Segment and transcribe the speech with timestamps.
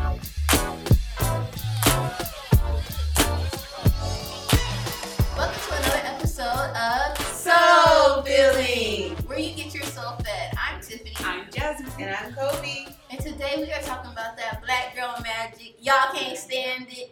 [0.00, 0.20] Welcome
[5.36, 9.16] to another episode of Soul Filling.
[9.26, 10.52] where you get your soul fed.
[10.56, 11.90] I'm Tiffany, I'm Jasmine.
[11.98, 12.86] And I'm Kobe.
[13.10, 15.74] and today we are talking about that black girl magic.
[15.80, 17.10] Y'all can't stand it.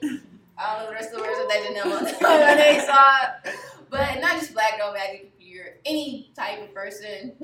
[0.57, 3.53] I don't know the rest of the words of that Janelle they saw.
[3.91, 7.32] But not just black girl magic, if you're any type of person.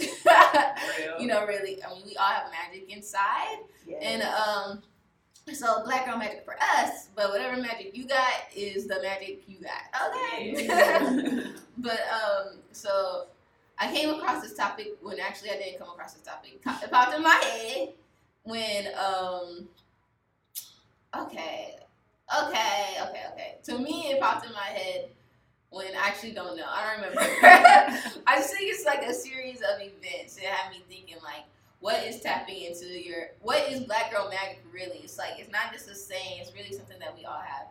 [1.19, 3.59] you know, really, I mean, we all have magic inside.
[4.01, 4.83] And um,
[5.53, 9.59] so black girl magic for us, but whatever magic you got is the magic you
[9.61, 10.13] got.
[10.15, 11.47] Okay.
[11.79, 13.27] but um, so
[13.79, 16.61] I came across this topic when actually I didn't come across this topic.
[16.65, 17.89] It popped in my head
[18.45, 19.69] when um.
[21.15, 21.75] Okay,
[22.43, 23.55] okay, okay, okay.
[23.65, 25.11] To me, it popped in my head
[25.69, 26.65] when I actually don't know.
[26.67, 27.21] I don't remember.
[28.27, 31.45] I just think it's like a series of events that had me thinking like
[31.83, 35.71] what is tapping into your what is black girl magic really it's like it's not
[35.73, 37.67] just a saying it's really something that we all have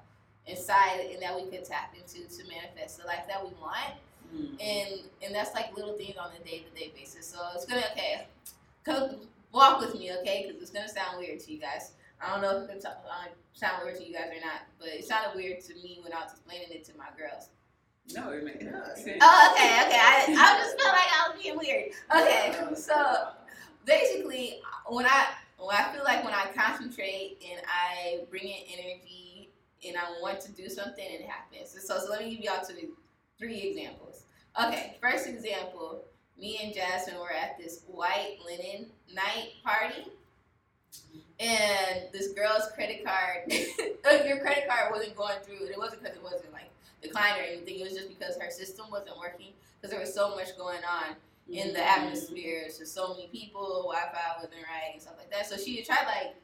[0.46, 3.96] inside and that we could tap into to manifest the life that we want
[4.34, 4.56] Mm.
[4.62, 8.28] and and that's like little things on a day-to-day basis so it's gonna okay
[8.86, 9.18] come
[9.52, 12.64] walk with me okay because it's gonna sound weird to you guys i don't know
[12.64, 15.60] if it's gonna uh, sound weird to you guys or not but it sounded weird
[15.60, 17.50] to me when i was explaining it to my girls
[18.16, 19.20] No, it makes sense.
[19.22, 20.00] Oh, okay, okay.
[20.00, 21.92] I, I just felt like I was being weird.
[22.16, 22.96] Okay, so
[23.86, 29.50] basically, when I when I feel like when I concentrate and I bring in energy
[29.88, 31.78] and I want to do something, it happens.
[31.86, 32.94] So, so let me give y'all two,
[33.38, 34.24] three examples.
[34.62, 36.04] Okay, first example,
[36.40, 40.08] me and Jasmine were at this white linen night party.
[41.40, 46.04] And this girl's credit card, uh, your credit card wasn't going through, and it wasn't
[46.04, 46.70] because it wasn't like
[47.02, 47.80] declined or anything.
[47.80, 51.16] It was just because her system wasn't working because there was so much going on
[51.50, 52.04] in the Mm-hmm.
[52.06, 52.66] atmosphere.
[52.70, 55.48] So so many people, Wi-Fi wasn't right and stuff like that.
[55.48, 56.36] So she had tried like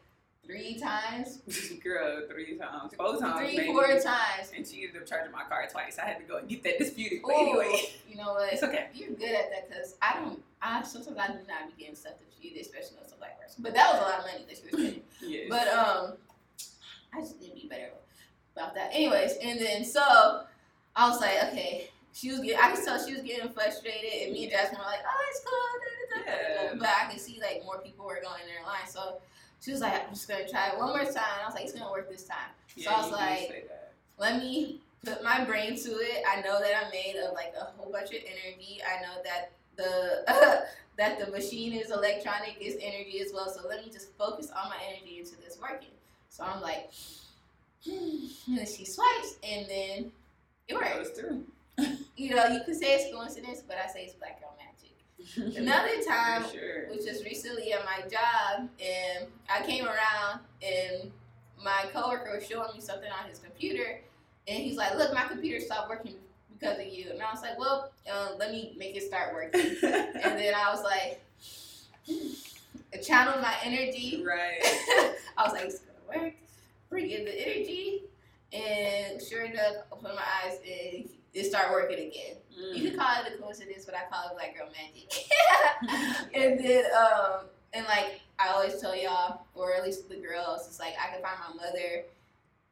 [0.45, 1.37] three times,
[1.83, 3.67] Girl, three times, four times, three, maybe.
[3.73, 4.51] four times.
[4.55, 5.97] And she ended up charging my card twice.
[5.99, 7.19] I had to go and get that disputed.
[7.23, 8.51] But Ooh, anyway, you know what?
[8.53, 8.87] it's okay.
[8.93, 10.41] You're good at that because I don't.
[10.61, 13.61] I sometimes I do not be getting stuff disputed, especially it's a black person.
[13.63, 15.01] But that was a lot of money that she was spending.
[15.21, 15.45] Yes.
[15.49, 16.13] But um,
[17.13, 17.89] I just need to be better
[18.55, 18.89] about that.
[18.93, 20.43] Anyways, and then so
[20.95, 22.57] I was like, okay, she was getting.
[22.59, 25.41] I could tell she was getting frustrated, and me and Jasmine were like, oh, it's
[25.45, 25.67] cool.
[25.77, 26.63] da, da, da, da, da.
[26.63, 26.79] Yeah.
[26.79, 29.21] But I could see like more people were going in their line, so
[29.61, 31.37] she was like, I'm just gonna try it one more time.
[31.43, 32.49] I was like, it's gonna work this time.
[32.75, 33.69] So I was like,
[34.17, 36.23] let me put my brain to it.
[36.27, 38.81] I know that I'm made of like a whole bunch of energy.
[38.81, 40.65] I know that the
[40.97, 43.49] that the machine is electronic is energy as well.
[43.49, 45.89] So let me just focus all my energy into this working.
[46.29, 46.89] So I'm like,
[47.85, 50.11] and then she swipes, and then
[50.67, 51.09] it that works.
[51.09, 51.43] was true.
[52.17, 55.55] You know, you could say it's coincidence, but I say it's black girl magic.
[55.57, 56.89] Another time, sure.
[56.89, 61.11] which was recently at my job, and I came around and
[61.63, 64.01] my coworker was showing me something on his computer,
[64.47, 66.15] and he's like, "Look, my computer stopped working
[66.51, 69.61] because of you." And I was like, "Well, uh, let me make it start working."
[69.83, 71.21] and then I was like,
[72.07, 74.23] hmm, channel my energy.
[74.25, 74.59] right.
[75.37, 76.33] I was like, "It's gonna work."
[76.89, 78.03] Bring in the energy,
[78.53, 82.35] and sure enough, I opened my eyes and it started working again.
[82.49, 82.89] You Mm.
[82.91, 85.13] could call it a coincidence, but I call it black girl magic.
[86.33, 87.41] and then, um,
[87.73, 91.21] and like I always tell y'all, or at least the girls, it's like I can
[91.21, 92.03] find my mother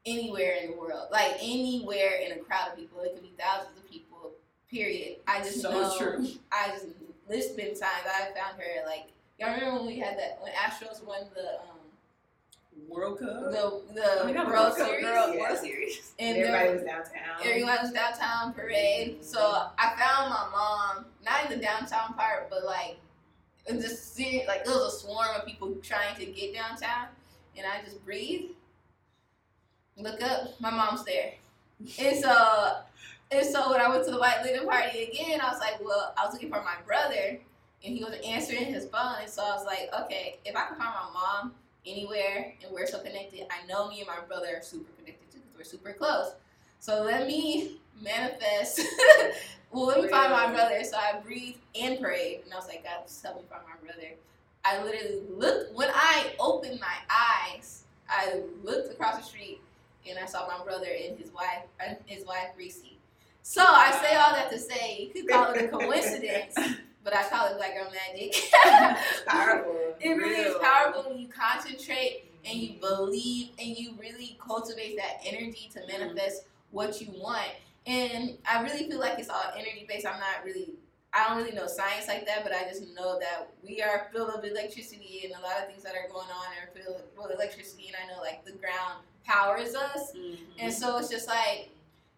[0.06, 3.02] anywhere in the world, like anywhere in a crowd of people.
[3.02, 4.32] It could be thousands of people.
[4.70, 5.18] Period.
[5.28, 5.98] I just So know.
[5.98, 6.28] true.
[6.52, 6.86] I just
[7.28, 9.06] there's been times I found her like
[9.40, 11.75] y'all remember when we had that when Astros won the um
[12.88, 13.52] World Cup.
[13.52, 15.42] the the I mean, not World World Cup, Series girl, Yeah.
[15.42, 16.14] World Series.
[16.20, 17.38] and Everybody there- was downtown.
[17.44, 19.24] Everyone was downtown parade.
[19.26, 22.98] So I found my mom, not in the downtown part, but like
[23.68, 27.08] in the city, like it was a swarm of people trying to get downtown.
[27.58, 28.52] And I just breathe,
[29.98, 31.34] look up, my mom's there.
[32.00, 32.78] And so,
[33.32, 36.14] and so when I went to the white linen party again, I was like, well,
[36.18, 37.38] I was looking for my brother,
[37.84, 39.16] and he wasn't answering his phone.
[39.22, 41.54] And so I was like, okay, if I can find my mom
[41.86, 45.40] anywhere and we're so connected, I know me and my brother are super connected too
[45.40, 46.34] because we're super close.
[46.80, 48.82] So let me manifest.
[49.72, 50.84] well, let me find my brother.
[50.84, 53.86] So I breathed and prayed, and I was like, God, just help me find my
[53.86, 54.10] brother.
[54.64, 57.84] I literally looked when I opened my eyes.
[58.10, 59.62] I looked across the street
[60.08, 62.82] and I saw my brother and his wife, and his wife Reese.
[63.42, 66.56] So I say all that to say you could call it a coincidence,
[67.06, 68.36] but I call it black girl magic.
[69.28, 69.96] Powerful.
[70.02, 75.22] It really is powerful when you concentrate and you believe and you really cultivate that
[75.24, 77.48] energy to manifest what you want.
[77.88, 80.06] And I really feel like it's all energy based.
[80.08, 80.74] I'm not really,
[81.14, 84.32] I don't really know science like that, but I just know that we are filled
[84.42, 87.88] with electricity and a lot of things that are going on are filled with electricity.
[87.88, 90.12] And I know like the ground powers us.
[90.16, 90.38] Mhm.
[90.58, 91.70] And so it's just like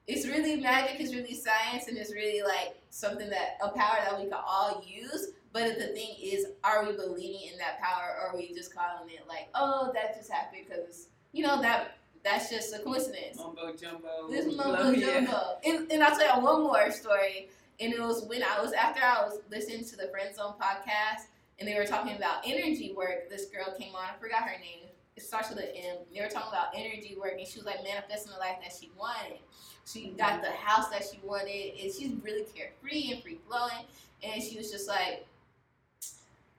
[0.07, 4.17] it's really magic, it's really science, and it's really like something that a power that
[4.17, 5.29] we can all use.
[5.53, 9.09] But the thing is, are we believing in that power, or are we just calling
[9.09, 13.37] it like, oh, that just happened because you know that that's just a coincidence.
[13.37, 14.29] Mumbo jumbo.
[14.29, 15.57] This mumbo jumbo.
[15.65, 17.49] And, and I'll tell you one more story.
[17.79, 21.27] And it was when I was after I was listening to the Friend Zone podcast,
[21.59, 23.29] and they were talking about energy work.
[23.29, 24.03] This girl came on.
[24.03, 24.89] I forgot her name.
[25.15, 25.97] It starts with an M.
[26.13, 28.91] They were talking about energy work, and she was like manifesting the life that she
[28.97, 29.39] wanted.
[29.87, 33.85] She got the house that she wanted, and she's really carefree and free flowing.
[34.21, 35.25] And she was just like,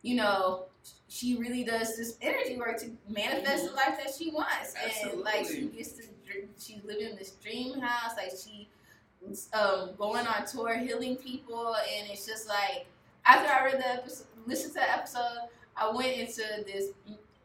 [0.02, 0.64] you know,
[1.08, 5.34] she really does this energy work to manifest the life that she wants, and like
[5.34, 5.78] she Absolutely.
[5.78, 6.02] gets to,
[6.58, 8.68] she's living in this dream house, like she
[9.52, 12.86] um, going on tour healing people, and it's just like
[13.26, 16.90] after I read the episode, listened to the episode, I went into this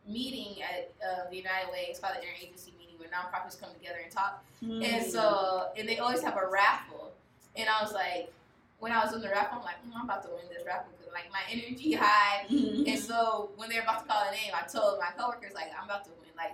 [0.07, 1.87] meeting at uh, the United Way.
[1.89, 4.43] It's called the Interagency meeting where nonprofits come together and talk.
[4.63, 4.83] Mm.
[4.83, 7.11] And so, and they always have a raffle.
[7.55, 8.31] And I was like,
[8.79, 10.91] when I was in the raffle, I'm like, mm, I'm about to win this raffle
[10.97, 12.45] because like my energy high.
[12.49, 12.87] Mhm.
[12.87, 15.85] And so when they're about to call a name, I told my coworkers like, I'm
[15.85, 16.29] about to win.
[16.35, 16.53] Like,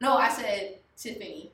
[0.00, 1.50] no, I said Tiffany.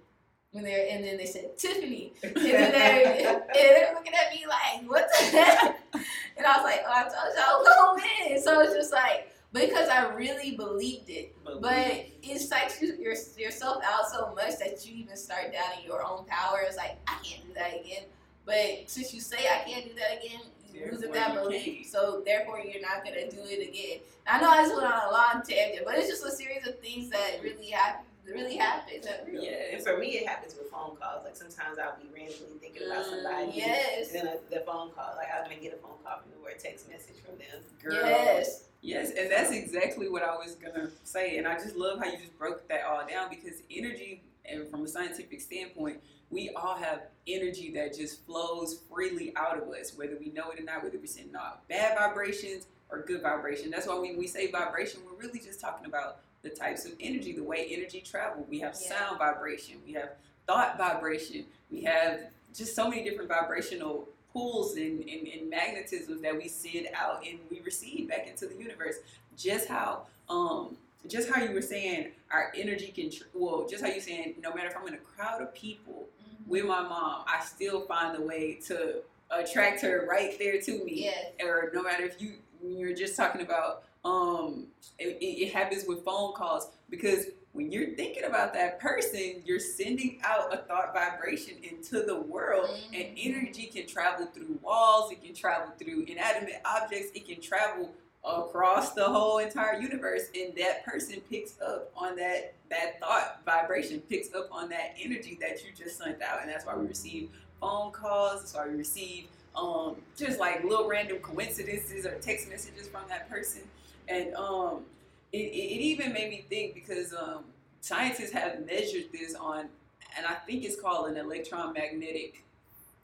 [0.52, 4.46] When they're and then they said Tiffany, and then they and they're looking at me
[4.48, 5.78] like, what the heck?
[6.38, 8.42] And I was like, oh, I told was gonna win.
[8.42, 11.34] So it's just like because I really believed it.
[11.44, 16.02] But it psychs you, your, yourself out so much that you even start doubting your
[16.04, 16.60] own power.
[16.66, 18.04] It's like, I can't do that again.
[18.44, 20.40] But since you say I can't do that again,
[20.72, 21.64] you lose Therefore that you belief.
[21.64, 21.86] can't.
[21.86, 24.00] So therefore, you're not going to do it again.
[24.26, 26.78] I know I just went on a long tangent, but it's just a series of
[26.80, 28.04] things that really happen.
[28.26, 29.00] Really happen.
[29.04, 29.42] That real.
[29.42, 31.24] yeah, And for me, it happens with phone calls.
[31.24, 33.52] Like sometimes I'll be randomly thinking about Mm, somebody.
[33.56, 34.12] Yes.
[34.12, 36.40] And then a, the phone call, like I might get a phone call from them
[36.44, 37.64] or a text message from them.
[37.82, 37.94] girl.
[37.94, 38.64] Yes.
[38.80, 42.18] Yes, and that's exactly what I was gonna say, and I just love how you
[42.18, 47.02] just broke that all down because energy, and from a scientific standpoint, we all have
[47.26, 50.98] energy that just flows freely out of us, whether we know it or not, whether
[50.98, 53.70] we're sending out bad vibrations or good vibration.
[53.70, 57.32] That's why when we say vibration, we're really just talking about the types of energy,
[57.32, 58.46] the way energy travel.
[58.48, 58.96] We have Yeah.
[58.96, 60.12] sound vibration, we have
[60.46, 66.36] thought vibration, we have just so many different vibrational pulls and, and, and magnetisms that
[66.36, 68.96] we send out and we receive back into the universe.
[69.36, 70.76] Just how um
[71.06, 74.52] just how you were saying our energy can tr- well just how you saying no
[74.52, 76.06] matter if I'm in a crowd of people
[76.46, 78.96] with my mom, I still find a way to
[79.30, 81.32] attract her right there to me Yes.
[81.42, 82.34] or no matter if you
[82.64, 84.66] you're just talking about um
[84.98, 87.26] it it happens with phone calls because
[87.58, 92.78] when you're thinking about that person you're sending out a thought vibration into the world
[92.92, 93.26] and Mhm.
[93.26, 97.92] energy can travel through walls it can travel through inanimate objects it can travel
[98.24, 104.00] across the whole entire universe and that person picks up on that that thought vibration
[104.02, 107.28] picks up on that energy that you just sent out and that's why we receive
[107.60, 109.26] phone calls that's why we receive
[109.56, 113.62] um, just like little random coincidences or text messages from that person.
[114.06, 114.84] And um,
[115.32, 117.44] it, it, it even made me think because um,
[117.80, 119.68] scientists have measured this on,
[120.16, 122.44] and I think it's called an electron magnetic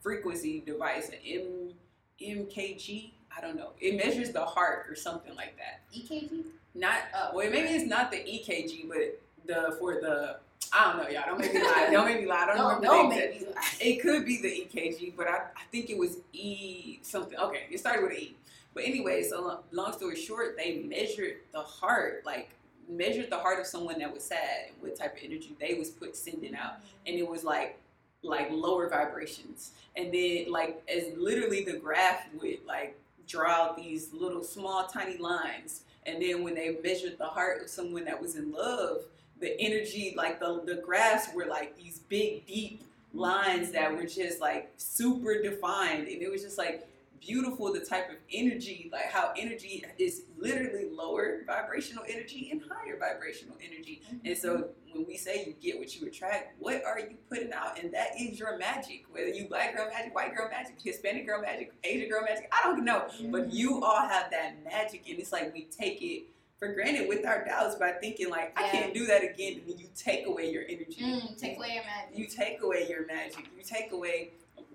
[0.01, 1.73] frequency device, an M,
[2.21, 3.11] MKG.
[3.37, 3.71] I don't know.
[3.81, 5.81] It measures the heart or something like that.
[5.93, 6.43] EKG?
[6.73, 7.31] Not Oh.
[7.33, 10.37] well, maybe it's not the EKG, but the for the
[10.73, 11.23] I don't know, y'all.
[11.27, 11.87] Don't make me lie.
[11.91, 12.43] Don't make me lie.
[12.43, 13.61] I don't No, remember don't make me lie.
[13.79, 17.37] it could be the EKG, but I, I think it was E something.
[17.37, 18.35] Okay, it started with an E.
[18.75, 22.51] But anyway, so long story short, they measured the heart, like
[22.87, 25.89] measured the heart of someone that was sad and what type of energy they was
[25.89, 27.07] put sending out, mm-hmm.
[27.07, 27.79] and it was like
[28.21, 29.71] like lower vibrations.
[29.95, 35.17] And then like as literally the graph would like draw out these little small tiny
[35.17, 39.03] lines, and then when they measured the heart of someone that was in love,
[39.39, 44.41] the energy like the the graphs were like these big deep lines that were just
[44.41, 46.09] like super defined.
[46.09, 46.85] And it was just like
[47.21, 52.97] beautiful the type of energy like how energy is literally lower vibrational energy and higher
[52.99, 54.01] vibrational energy.
[54.23, 57.79] And so when we say you get what you attract what are you putting out?
[57.81, 61.41] And that is your magic whether you black girl magic white girl magic hispanic girl
[61.41, 63.07] magic asian girl magic i don't know.
[63.31, 66.23] But you all have that magic and it's like we take it
[66.57, 69.59] for granted with our doubts by thinking like i can't do that again.
[69.59, 71.01] And then you take away your energy.
[71.01, 72.17] Mm, take away your magic.
[72.17, 73.49] you take away your magic.
[73.57, 74.29] You take away,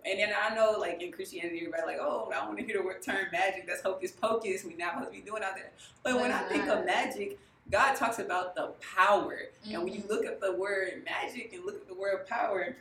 [0.05, 2.83] and then I know, like in Christianity, everybody like, oh, I want to hear the
[2.85, 3.67] word term magic.
[3.67, 4.65] That's hocus pocus.
[4.65, 5.71] We not supposed to be doing out there.
[6.03, 7.39] But when I think of magic,
[7.71, 9.39] God talks about the power,
[9.71, 12.77] and when you look at the word magic and look at the word power,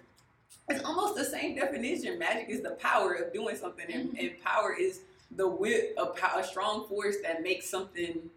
[0.68, 2.18] it's almost the same definition.
[2.18, 4.20] Magic is the power of doing something, and, Mhm.
[4.20, 6.06] and power is the wit a,
[6.40, 8.30] a strong force that makes something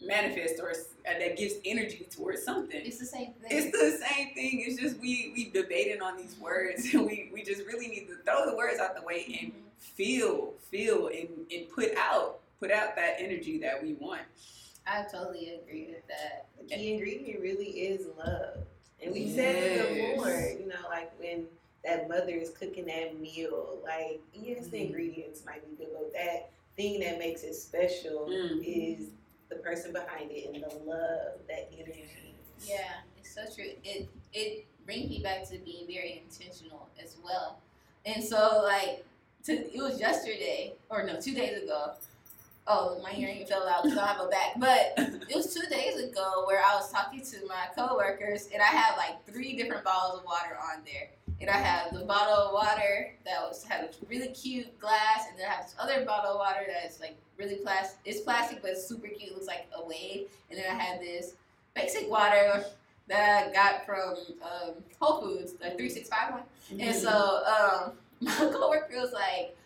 [0.00, 2.80] manifest or uh, that gives energy towards something.
[2.84, 3.50] It's the same thing.
[3.50, 4.64] It's the same thing.
[4.66, 8.16] It's just we we debating on these words, and we we just really need to
[8.24, 9.56] throw the words out the way and Mhm.
[9.78, 14.22] feel, feel, and and put out put out that energy that we want.
[14.86, 16.46] I totally agree with that.
[16.68, 18.58] The key ingredient really is love.
[19.02, 21.46] And we said it before, you know, like when
[21.84, 24.86] that mother is cooking that meal, like, yes, the Mhm.
[24.88, 28.62] ingredients might be good, but that thing that makes it special Mhm.
[28.64, 29.10] is
[29.48, 32.34] the person behind it and the love, that energy.
[32.64, 32.78] Yeah,
[33.18, 33.72] it's so true.
[33.84, 37.58] It it brings me back to being very intentional as well.
[38.06, 39.04] And so like
[39.44, 41.92] to, it was yesterday or no, two days ago.
[42.66, 44.54] Oh, my earring fell out because I have a back.
[44.58, 44.94] But
[45.28, 48.96] it was two days ago where I was talking to my coworkers and I had
[48.96, 51.10] like three different bottles of water on there.
[51.40, 55.38] And I have the bottle of water that was had a really cute glass, and
[55.38, 57.98] then I have this other bottle of water that's like really plastic.
[58.04, 59.30] It's plastic, but it's super cute.
[59.30, 60.28] It looks like a wave.
[60.50, 61.34] And then I had this
[61.74, 62.64] basic water
[63.08, 66.42] that I got from um, Whole Foods, the three six five one.
[66.80, 69.56] And so um, my coworker was like,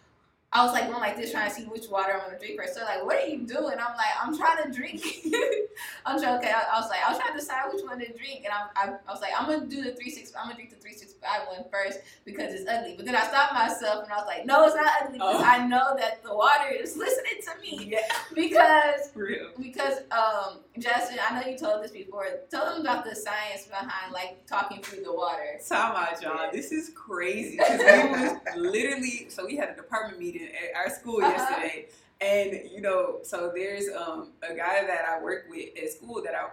[0.51, 2.75] I was like going like this, trying to see which water I'm gonna drink first.
[2.75, 3.75] So like, what are you doing?
[3.79, 5.03] I'm like, I'm trying to drink.
[6.07, 6.39] I'm trying.
[6.39, 8.53] Okay, I, I was like, I was trying to decide which one to drink, and
[8.53, 10.33] I, I, I was like, I'm gonna do the three six.
[10.35, 12.95] I'm gonna drink the three six five one first because it's ugly.
[12.97, 15.45] But then I stopped myself and I was like, no, it's not ugly because Oh.
[15.45, 17.99] I know that the water is listening to me yeah,
[18.35, 19.51] because real.
[19.61, 22.25] because um Justin, I know you told this before.
[22.51, 25.59] Tell them about the science behind like talking through the water.
[25.69, 26.51] Time out, y'all.
[26.53, 30.91] This is crazy because we was literally so we had a department meeting at our
[30.91, 31.31] school Uh-huh.
[31.31, 31.87] yesterday,
[32.21, 36.35] and you know, so there's um a guy that I work with at school that
[36.35, 36.49] I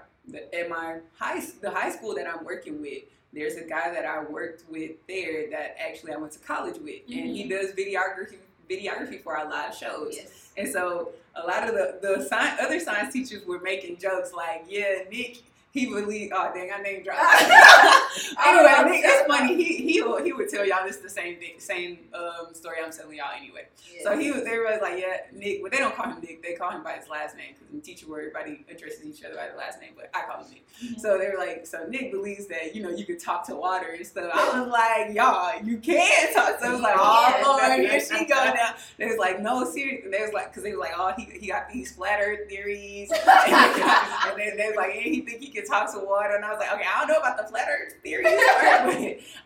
[0.57, 3.03] at my high the high school that I'm working with.
[3.33, 7.01] There's a guy that I worked with there that actually I went to college with,
[7.07, 7.49] and he Mhm.
[7.49, 8.37] does videography
[8.69, 10.15] videography for our live shows.
[10.15, 10.49] Yes.
[10.57, 14.65] And so a lot of the the sci- other science teachers were making jokes like,
[14.67, 15.37] "Yeah, Nick,
[15.75, 17.21] he would leave." Oh, dang, I name dropped.
[18.45, 19.55] anyway, Nick, it's funny.
[19.61, 22.91] He he will, he would tell y'all this the same thing, same um, story I'm
[22.91, 23.67] telling y'all anyway.
[24.03, 26.41] So he was everybody's like, "Yeah, Nick." Well, they don't call him Nick.
[26.41, 29.35] They call him by his last name because in teacher word, everybody addresses each other
[29.35, 29.91] by the last name.
[29.95, 30.63] But I call him Nick.
[30.83, 30.99] Mhm.
[30.99, 33.91] So they were like, so Nick believes that you know you could talk to water
[33.97, 34.31] and stuff.
[34.33, 36.59] I was like, y'all, you can talk.
[36.59, 37.43] So I was like, Yeah.
[37.45, 38.75] oh Lord, here she go now.
[38.97, 40.09] They was like, no, seriously.
[40.11, 43.11] They was like, because they was like, oh, he, he got these flat Earth theories,
[43.11, 46.35] and then they was like, yeah, he think he can talk to water.
[46.35, 48.27] And I was like, okay, I don't know about the flat Earth theories,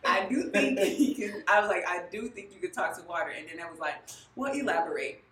[0.03, 1.43] but I do think he can.
[1.47, 3.31] I was like, I do think you could talk to water.
[3.37, 3.95] And then I was like,
[4.35, 5.23] well, elaborate.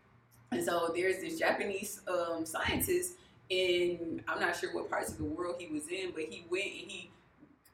[0.51, 3.13] And so there's this Japanese um, scientist
[3.49, 6.65] in I'm not sure what parts of the world he was in, but he went
[6.65, 7.09] and he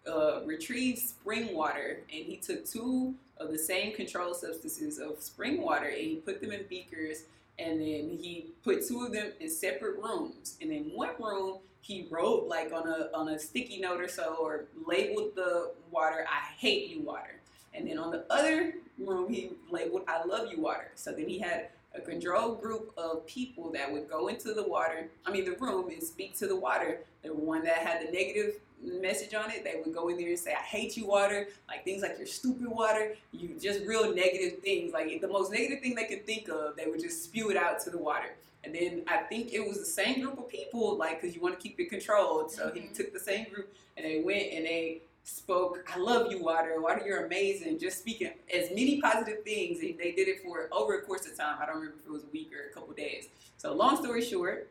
[0.07, 5.61] uh, retrieved spring water and he took two of the same controlled substances of spring
[5.61, 7.23] water and he put them in beakers
[7.59, 12.07] and then he put two of them in separate rooms and in one room he
[12.09, 16.53] wrote like on a on a sticky note or so or labeled the water I
[16.57, 17.39] hate you water
[17.73, 21.37] and then on the other room he labeled I love you water so then he
[21.39, 25.55] had a controlled group of people that would go into the water, I mean, the
[25.59, 27.01] room and speak to the water.
[27.23, 30.39] The one that had the negative message on it, they would go in there and
[30.39, 31.47] say, I hate you, water.
[31.67, 33.15] Like things like you're stupid, water.
[33.31, 34.91] You just real negative things.
[34.91, 37.79] Like the most negative thing they could think of, they would just spew it out
[37.81, 38.35] to the water.
[38.63, 41.59] And then I think it was the same group of people, like, because you want
[41.59, 42.51] to keep it controlled.
[42.51, 42.93] So he Mhm.
[42.95, 46.79] took the same group and they went and they spoke, I love you, Water.
[46.79, 47.79] Water, you're amazing.
[47.79, 49.81] Just speaking as many positive things.
[49.81, 51.57] And they did it for over a course of time.
[51.61, 53.27] I don't remember if it was a week or a couple days.
[53.57, 54.69] So, long story short,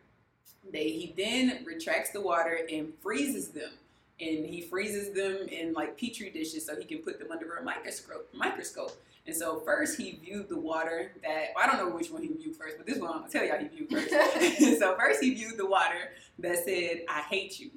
[0.71, 3.73] they he then retracts the water and freezes them.
[4.21, 7.63] And he freezes them in like petri dishes so he can put them under a
[7.63, 8.29] microscope.
[8.33, 8.93] Microscope.
[9.27, 12.57] And so first he viewed the water that I don't know which one he viewed
[12.57, 14.11] first, but this one I'm gonna tell y'all he viewed first.
[14.81, 16.11] so first he viewed the water
[16.41, 17.71] that said, I hate you.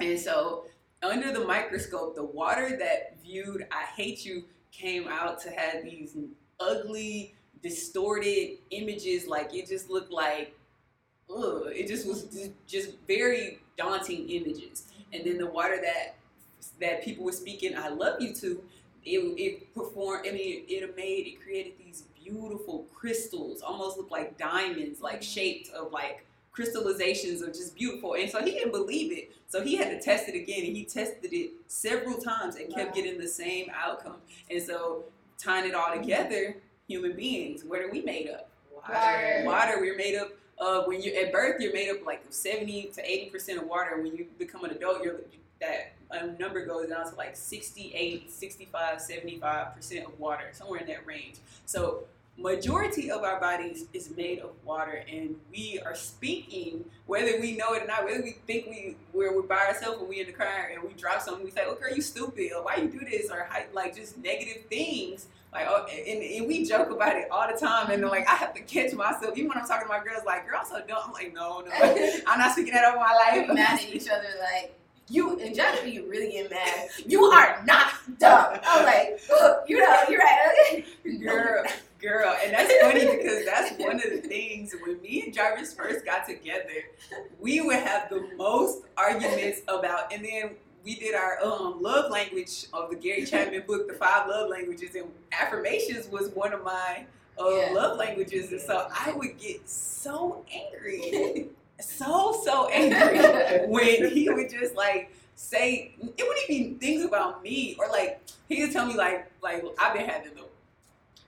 [0.00, 0.64] And so
[1.02, 6.16] under the microscope, the water that viewed I hate you came out to have these
[6.58, 9.28] ugly, distorted images.
[9.28, 10.56] Like it just looked like,
[11.30, 14.84] ugh, it just was just, just very daunting images.
[15.12, 16.16] And then the water that
[16.80, 18.62] that people were speaking, I love you to,
[19.04, 24.38] it, it performed, I mean, it made, it created these beautiful crystals, almost look like
[24.38, 25.22] diamonds, like mm-hmm.
[25.22, 26.24] shaped of like
[26.56, 28.14] crystallizations of just beautiful.
[28.14, 29.32] And so he didn't believe it.
[29.48, 32.88] So he had to test it again and he tested it several times and kept
[32.88, 32.94] Wow.
[33.02, 34.16] getting the same outcome.
[34.50, 35.04] And so
[35.38, 36.56] tying it all together,
[36.88, 38.40] human beings, what are we made of?
[38.72, 39.42] Water.
[39.44, 43.02] Water, we're made up of when you're at birth, you're made up like 70 to
[43.02, 44.00] 80% of water.
[44.00, 45.20] When you become an adult, you're
[45.60, 51.06] that um, number goes down to like 68, 65, 75% of water, somewhere in that
[51.06, 51.36] range.
[51.66, 52.04] So
[52.36, 57.74] majority of our bodies is made of water and we are speaking whether we know
[57.74, 60.32] it or not whether we think we we're, we're by ourselves when we in the
[60.32, 62.98] car and we drop something we say oh girl you stupid or why you do
[63.08, 63.30] this?
[63.30, 67.58] or like just negative things like oh, and, and we joke about it all the
[67.58, 69.36] time and like I have to catch myself.
[69.36, 71.60] Even when I'm talking to my girls like girl I'm so dumb I'm like no
[71.60, 71.70] no
[72.26, 73.48] I'm not speaking that over my life.
[73.54, 74.74] mad at each other like
[75.08, 76.88] you and Johnny, you really get mad.
[77.06, 78.58] You are not dumb.
[78.64, 79.20] I'm like,
[79.68, 80.84] you know, you're right.
[81.20, 81.64] Girl,
[82.00, 86.04] girl, and that's funny because that's one of the things when me and Jarvis first
[86.04, 86.84] got together,
[87.40, 90.50] we would have the most arguments about, and then
[90.84, 94.94] we did our um, love language of the Gary Chapman book, The Five Love Languages,
[94.94, 97.06] and affirmations was one of my
[97.40, 97.72] uh, yeah.
[97.72, 101.48] love languages, and so I would get so angry,
[101.80, 107.42] so so angry when he would just like say it wouldn't even be things about
[107.42, 110.44] me or like he would tell me like like I've been having the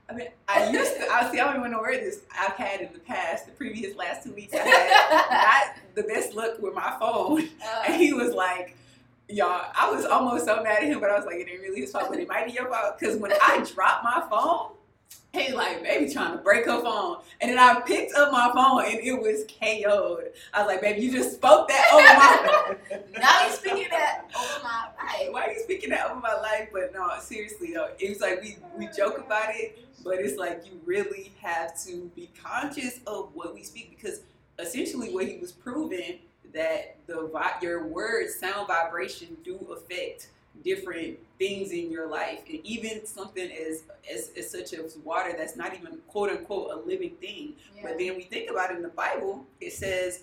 [0.08, 1.08] I mean, I used to.
[1.10, 1.40] I see.
[1.40, 2.20] I don't even know where this.
[2.38, 6.34] I've had in the past, the previous last two weeks, I had not the best
[6.34, 8.76] luck with my phone, uh, and he was like,
[9.28, 11.80] "Y'all." I was almost so mad at him, but I was like, "It ain't really
[11.80, 14.75] his fault, but it might be your fault." Because when I dropped my phone,
[15.36, 17.18] He's like, baby, trying to break her phone.
[17.40, 20.32] And then I picked up my phone and it was KO'd.
[20.54, 23.18] I was like, baby, you just spoke that over my life.
[23.18, 25.32] Now you speaking that over my life.
[25.32, 26.68] Why are you speaking that over my life?
[26.72, 30.66] But no, seriously though, it was like we, we joke about it, but it's like
[30.66, 34.22] you really have to be conscious of what we speak because
[34.58, 36.18] essentially what he was proving
[36.54, 40.28] that the your words sound vibration do affect
[40.64, 45.56] different things in your life and even something as, as, as such as water that's
[45.56, 47.82] not even quote unquote a living thing yeah.
[47.82, 50.22] but then we think about it in the bible it says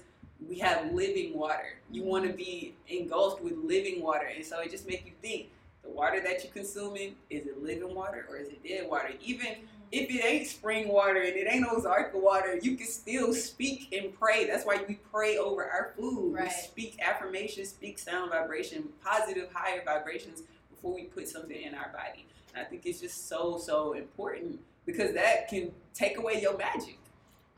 [0.50, 2.10] we have living water you mm-hmm.
[2.10, 5.50] want to be engulfed with living water and so it just makes you think
[5.84, 9.48] the water that you're consuming is it living water or is it dead water even.
[9.94, 14.12] If it ain't spring water and it ain't Ozarka water, you can still speak and
[14.20, 14.48] pray.
[14.48, 16.34] That's why we pray over our food.
[16.34, 16.46] Right.
[16.46, 21.92] We speak affirmations, speak sound vibration, positive higher vibrations before we put something in our
[21.94, 22.26] body.
[22.56, 26.98] And I think it's just so, so important because that can take away your magic.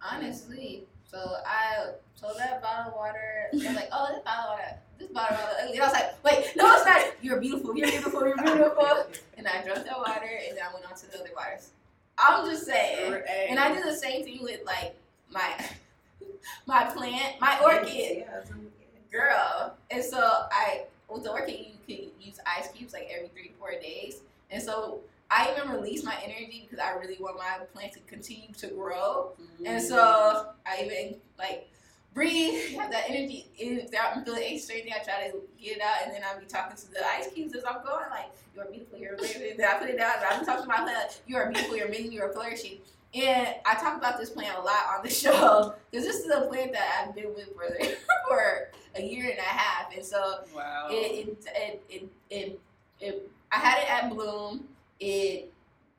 [0.02, 0.84] Honestly.
[1.10, 4.80] So I told that bottle of water, I was like, oh, this bottle of water,
[5.00, 5.74] this bottle of water ugly.
[5.76, 7.02] And I was like, wait, no, it's not.
[7.22, 9.06] You're beautiful, you're beautiful, you're beautiful.
[9.38, 11.70] and I drank that water and then I went on to the other waters.
[12.28, 13.22] I'm just saying.
[13.50, 14.96] And I do the same thing with like
[15.32, 15.54] my
[16.66, 18.26] my plant, my orchid.
[19.12, 19.76] Girl.
[19.92, 20.20] And so
[20.52, 24.22] I with the orchid you can use ice cubes like every three four days.
[24.52, 25.00] And so
[25.32, 29.32] I even release my energy because I really want my plant to continue to grow.
[29.66, 29.88] And mm.
[29.88, 31.70] so I even like
[32.16, 33.46] breathe, have that energy.
[33.58, 36.40] If I'm feeling anxious or anything, I try to get it out, and then I'll
[36.40, 39.58] be talking to the ice cubes as I'm going, like, "You are beautiful, you're amazing."
[39.58, 41.88] Then I put it down, and I'm talking to my plant, "You are beautiful, you're
[41.88, 42.80] amazing, you are flourishing."
[43.14, 46.48] And I talk about this plant a lot on the show because this is a
[46.48, 47.68] plant that I've been with for
[48.28, 50.88] for a year and a half, and so wow.
[50.90, 52.60] it, it, it, it, it,
[53.02, 54.68] it I had it at bloom.
[55.00, 55.52] It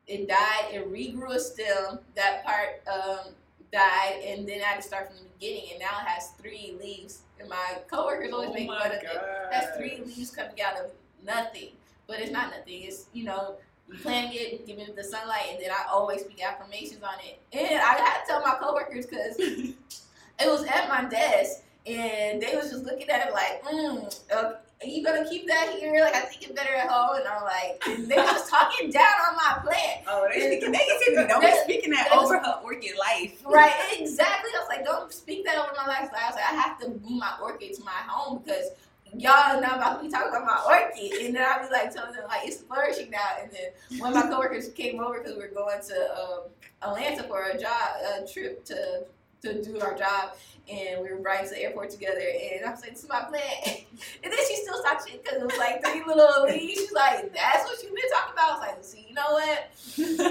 [0.07, 0.73] it died.
[0.73, 1.99] It regrew a stem.
[2.15, 3.33] That part um,
[3.71, 5.71] died, and then I had to start from the beginning.
[5.71, 7.21] And now it has three leaves.
[7.39, 9.05] And my coworkers always oh make fun of it.
[9.51, 10.91] That's three leaves coming out of
[11.23, 11.69] nothing,
[12.07, 12.83] but it's not nothing.
[12.83, 13.55] It's you know
[13.87, 17.39] you plant it, giving it the sunlight, and then I always speak affirmations on it.
[17.53, 19.75] And I had to tell my coworkers because it
[20.45, 24.87] was at my desk, and they was just looking at it like, mm, okay are
[24.87, 26.01] you gonna keep that here?
[26.01, 27.17] Like I think it's better at home.
[27.17, 30.05] And I'm like, they just talking down on my plant.
[30.07, 31.27] Oh, they speaking negativity.
[31.27, 33.41] Don't be speaking that over her orchid life.
[33.45, 34.51] Right, exactly.
[34.55, 36.09] I was like, don't speak that over my life.
[36.11, 38.69] So I was like, I have to move my orchid to my home because
[39.15, 41.25] y'all not about to be talking about my orchid.
[41.25, 43.37] And then I'll be like telling them like it's flourishing now.
[43.41, 46.41] And then one of my coworkers came over because we are going to um,
[46.83, 47.89] Atlanta for a job,
[48.21, 49.05] a trip to
[49.41, 50.33] to do our job
[50.69, 53.21] and we were riding to the airport together, and I was like, "This is my
[53.21, 53.77] plan."
[54.23, 56.79] And then she still talked shit because it was like three little leaves.
[56.79, 59.71] She's like, "That's what you've been talking about." I was like, "See, you know what?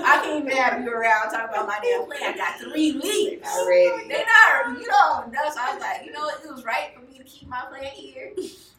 [0.07, 2.35] I can't even have you around talking about my damn plan.
[2.35, 4.09] I got three leaves already.
[4.09, 6.45] They're not, you don't know." So I was like, "You know what?
[6.45, 8.33] It was right for me to keep my plan here.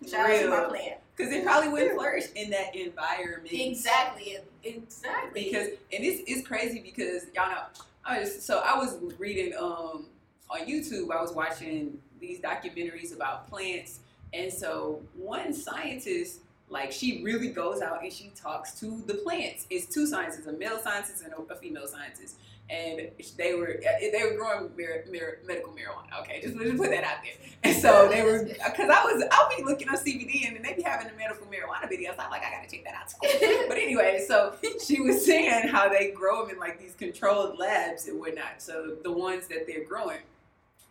[0.09, 0.53] Shout Real.
[0.53, 3.51] out to my plan." Because it probably wouldn't flourish in that environment.
[3.51, 4.37] Exactly.
[4.63, 5.43] Exactly.
[5.43, 7.63] Because and it's it's crazy because y'all know.
[8.05, 10.05] I was so I was reading um
[10.49, 13.99] on YouTube, I was watching these documentaries about plants.
[14.33, 19.65] And so one scientist, like she really goes out and she talks to the plants.
[19.69, 22.37] It's two scientists, a male scientist and a female scientist.
[22.69, 26.19] And they were eh, they were growing medical marijuana.
[26.19, 27.49] Okay, just, just put that out there.
[27.63, 30.63] And so they were uh, because I was I'll be looking on CBD and then
[30.63, 32.15] they be having the medical marijuana videos.
[32.19, 33.13] I'm like I gotta check that out.
[33.69, 34.55] But anyway, so
[34.85, 38.61] she was saying how they grow them in like these controlled labs and whatnot.
[38.61, 40.19] So the ones that they're growing,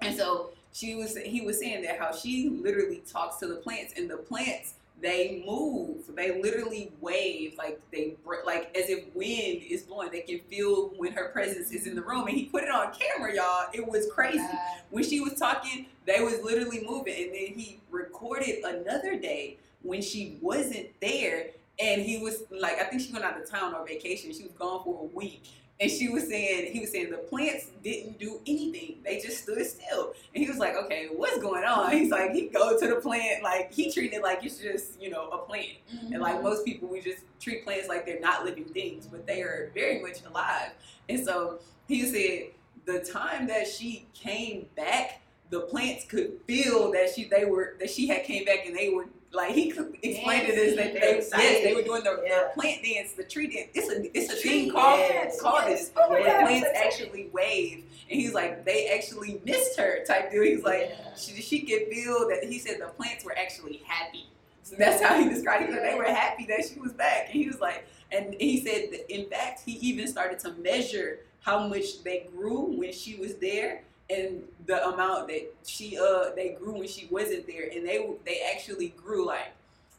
[0.01, 3.95] and so she was he was saying that how she literally talks to the plants
[3.97, 5.99] and the plants they move.
[6.15, 10.11] They literally wave like they like as if wind is blowing.
[10.11, 12.27] They can feel when her presence is in the room.
[12.27, 13.69] And he put it on camera y'all.
[13.73, 14.39] It was crazy.
[14.39, 14.59] God.
[14.91, 17.15] when she was talking they was literally moving.
[17.15, 21.49] And then he recorded another day when she wasn't there.
[21.79, 24.33] And he was like i think she went out of town on vacation.
[24.33, 25.45] She was gone for a week
[25.79, 28.97] and she was saying he was saying the plants didn't do anything.
[29.05, 30.15] They just stood still.
[30.35, 31.93] And he was like okay what's going on?
[31.97, 35.11] He's like he go to the plant like he treated it like it's just you
[35.11, 35.79] know a plant.
[36.13, 36.45] And like mm-hmm.
[36.45, 40.01] most people, we just treat plants like they're not living things, but they are very
[40.01, 40.71] much alive.
[41.09, 41.59] And so
[41.89, 42.51] he said
[42.87, 47.91] the time that she came back, the plants could feel that she they were that
[47.91, 51.01] she had came back and they were like he explained explain it as that they
[51.43, 52.49] yes they were doing the, Yeah.
[52.55, 53.69] the plant dance, the tree dance.
[53.75, 55.81] It's a it's a Tree thing called dance, called yes.
[55.81, 55.91] this.
[55.97, 60.43] Oh Where the plants actually wave, and he's like they actually missed her type deal.
[60.43, 61.15] He's like Yeah.
[61.17, 64.27] she, she could feel that he said the plants were actually happy.
[64.63, 65.81] So that's how he described it.
[65.83, 67.27] They were happy that she was back.
[67.27, 71.21] And he was like, and he said that in fact, he even started to measure
[71.41, 76.51] how much they grew when she was there and the amount that she uh they
[76.61, 77.69] grew when she wasn't there.
[77.75, 79.53] And they they actually grew like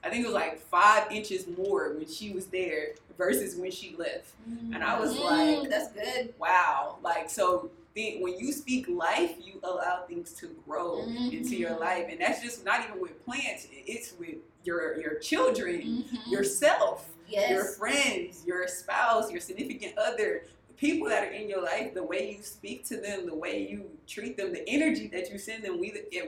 [0.03, 3.95] I think it was like five inches more when she was there versus when she
[3.97, 4.31] left.
[4.73, 5.23] And I was Mm,
[5.61, 6.33] like, that's good.
[6.39, 11.79] wow like so think when you speak life you allow things to grow into your
[11.79, 16.31] life and that's just not even with plants it's with your your children Mhm.
[16.31, 17.49] yourself yes.
[17.49, 22.03] your friends your spouse your significant other the people that are in your life the
[22.03, 25.63] way you speak to them the way you treat them the energy that you send
[25.63, 25.77] them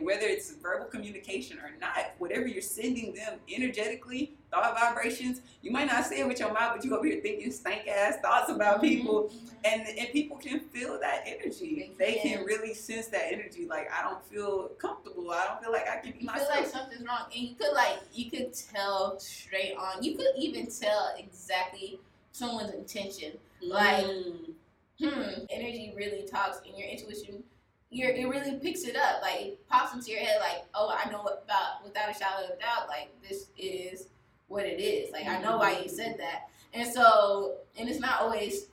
[0.02, 5.88] whether it's verbal communication or not whatever you're sending them energetically thought vibrations you might
[5.88, 8.82] not say it with your mouth but you over here thinking stank ass thoughts about
[8.82, 9.50] people Mhm.
[9.64, 11.92] and and people can feel that energy.
[11.98, 13.66] They They can really sense that energy.
[13.66, 15.30] Like I don't feel comfortable.
[15.32, 16.50] I don't feel like I can be You feel myself.
[16.56, 20.02] like something's wrong, and you could like you could tell straight on.
[20.04, 22.00] You could even tell exactly
[22.32, 23.38] someone's intention.
[23.62, 24.54] like- Mm.
[25.02, 27.44] Hmm, energy really talks, and your intuition,
[27.92, 29.22] your it really picks it up.
[29.22, 30.38] Like it pops into your head.
[30.40, 32.88] Like, oh, I know about without a shadow of a doubt.
[32.88, 34.08] Like this is
[34.48, 35.12] what it is.
[35.12, 35.90] Like I know why you mm-hmm.
[35.90, 36.50] said that.
[36.74, 38.68] And so, and it's not always.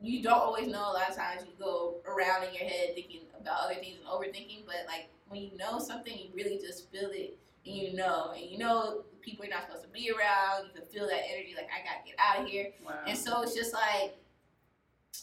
[0.00, 0.90] You don't always know.
[0.90, 4.06] A lot of times you go around in your head thinking about other things and
[4.06, 4.66] overthinking.
[4.66, 8.50] But like when you know something, you really just feel it, and you know, and
[8.50, 10.66] you know people you're not supposed to be around.
[10.66, 11.54] You can feel that energy.
[11.56, 12.72] Like I gotta get out of here.
[12.84, 12.94] Wow.
[13.06, 14.16] And so it's just like,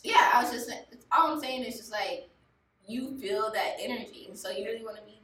[0.03, 0.71] yeah, I was just
[1.11, 2.30] all I'm saying is just like
[2.91, 3.89] you feel that mm.
[3.89, 5.19] energy, and so you really want to be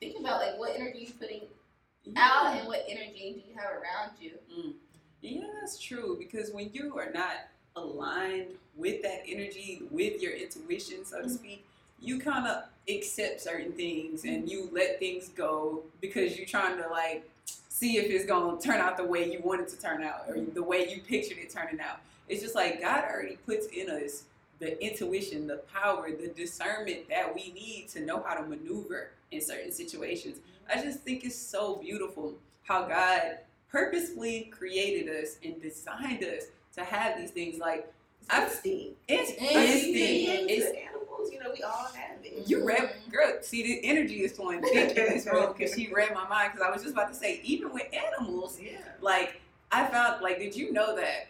[0.00, 2.16] thinking about like what energy you putting mm-hmm.
[2.16, 4.32] out and what energy do you have around you.
[4.52, 4.72] Mm.
[5.20, 6.16] Yeah, that's true.
[6.18, 11.38] Because when you are not aligned with that energy, with your intuition, so to Mhm.
[11.38, 11.64] speak,
[12.00, 14.50] you kind of accept certain things and mm.
[14.50, 17.28] you let things go because you're trying to like
[17.68, 20.24] see if it's going to turn out the way you want it to turn out
[20.28, 22.00] or the way you pictured it turning out.
[22.28, 24.24] It's just like God already puts in us
[24.60, 29.40] the intuition, the power, the discernment that we need to know how to maneuver in
[29.40, 30.38] certain situations.
[30.72, 33.38] I just think it's so beautiful how God
[33.70, 36.44] purposefully created us and designed us
[36.76, 37.92] to have these things like
[38.28, 38.96] I've- Instinct.
[39.08, 40.50] it's Instinct.
[40.50, 42.46] It's animals, you know, we all have it.
[42.48, 43.38] you read, girl.
[43.40, 46.52] See, the energy is flowing thick in this room because she read my mind.
[46.52, 48.78] Because I was just about to say, even with animals, Yeah.
[49.00, 49.40] like
[49.72, 51.28] I found, like, did you know that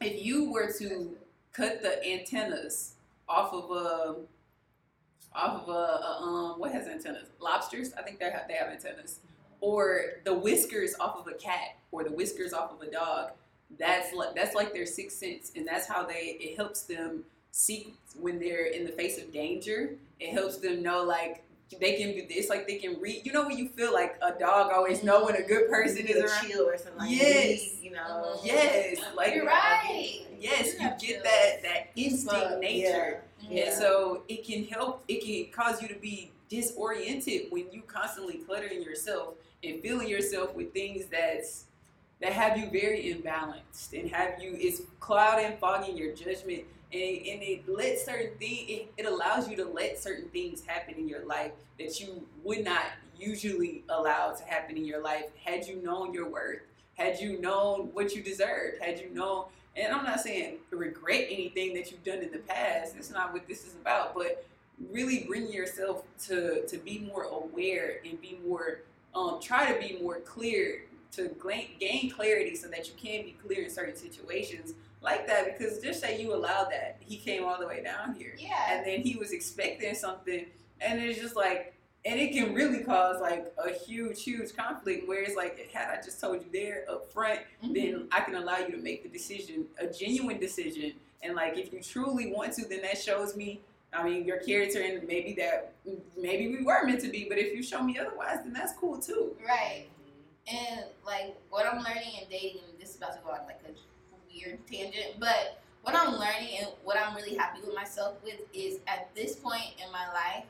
[0.00, 1.16] if you were to
[1.52, 2.94] cut the antennas
[3.28, 4.16] off of a,
[5.34, 7.28] off of a, a um, what has antennas?
[7.40, 9.20] Lobsters, I think they have they have antennas,
[9.60, 13.32] or the whiskers off of a cat, or the whiskers off of a dog.
[13.78, 17.94] That's like that's like their sixth sense, and that's how they it helps them see
[18.20, 19.90] when they're in the face of danger.
[20.20, 21.42] It helps them know like
[21.80, 22.12] they can.
[22.28, 23.22] It's like they can read.
[23.24, 26.12] You know when you feel like a dog always know when a good person is
[26.14, 26.46] Feel around.
[26.50, 27.76] chill or something like Yes.
[27.82, 28.38] You know.
[28.44, 30.20] Yes, like You're right.
[30.40, 33.64] Yes, You you get that that instinct But, nature, Yeah.
[33.66, 35.02] and so it can help.
[35.08, 40.54] It can cause you to be disoriented when you constantly cluttering yourself and filling yourself
[40.54, 41.64] with things that's
[42.20, 47.02] that have you very imbalanced and have you it's clouding and fogging your judgment and,
[47.02, 51.08] and it lets certain things it, it allows you to let certain things happen in
[51.08, 52.84] your life that you would not
[53.18, 56.60] usually allow to happen in your life had you known your worth
[56.96, 59.44] had you known what you deserved had you known
[59.76, 63.46] and i'm not saying regret anything that you've done in the past it's not what
[63.46, 64.44] this is about but
[64.90, 68.80] really bring yourself to to be more aware and be more
[69.14, 71.30] um, try to be more clear to
[71.78, 75.56] gain clarity so that you can be clear in certain situations like that.
[75.58, 78.72] Because just say you allowed that, he came all the way down here, Yeah.
[78.72, 80.46] and then he was expecting something,
[80.80, 85.06] and it's just like, and it can really cause like a huge, huge conflict.
[85.08, 87.74] Where it's like, had I just told you there up front, Mhm.
[87.74, 90.94] then I can allow you to make the decision, a genuine decision.
[91.22, 93.60] And like, if you truly want to, then that shows me.
[93.92, 95.72] I mean, your character, and maybe that,
[96.16, 97.26] maybe we were meant to be.
[97.28, 99.36] But if you show me otherwise, then that's cool too.
[99.46, 99.84] Right.
[100.50, 103.60] And like what I'm learning in dating, and this is about to go on like
[103.68, 103.70] a
[104.32, 108.78] weird tangent, but what I'm learning and what I'm really happy with myself with is
[108.86, 110.44] at this point in my life,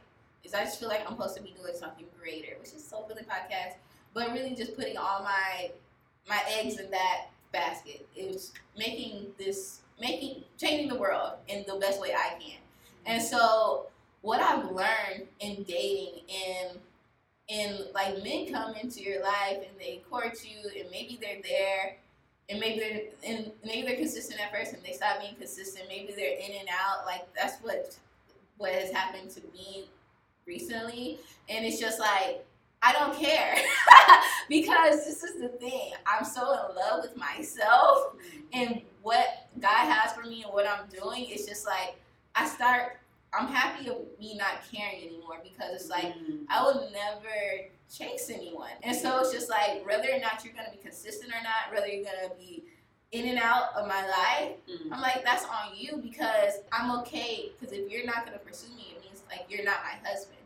[0.44, 3.04] is I just feel like I'm supposed to be doing something greater, which is so
[3.08, 3.74] the podcast,
[4.14, 5.70] but really just putting all my
[6.28, 8.06] my eggs in that basket.
[8.16, 12.58] Is making this making changing the world in the best way I can.
[13.06, 13.86] And so
[14.22, 16.78] what I've learned in dating and
[17.48, 21.96] and like men come into your life and they court you and maybe they're there
[22.52, 25.86] and maybe they're and maybe they're consistent at first and they stop being consistent.
[25.88, 27.06] Maybe they're in and out.
[27.06, 27.96] Like that's what
[28.58, 29.88] what has happened to me
[30.46, 31.18] recently.
[31.48, 32.44] And it's just like
[32.82, 33.56] i don't care.
[34.48, 35.92] Because this is the thing.
[36.06, 38.14] I'm so in love with myself
[38.52, 41.26] and what god has for me and what i'm doing.
[41.28, 41.96] It's just like
[42.34, 42.98] i start
[43.32, 46.44] i'm happy of me not caring anymore because it's like Mm.
[46.50, 48.70] I would never chase anyone.
[48.82, 51.86] And so it's just like whether or not you're gonna be consistent or not, whether
[51.86, 52.64] you're gonna be
[53.12, 54.92] in and out of my life, Mm.
[54.92, 57.52] I'm like, that's on you because I'm okay.
[57.60, 60.38] Because if you're not gonna pursue me, it means like you're not my husband.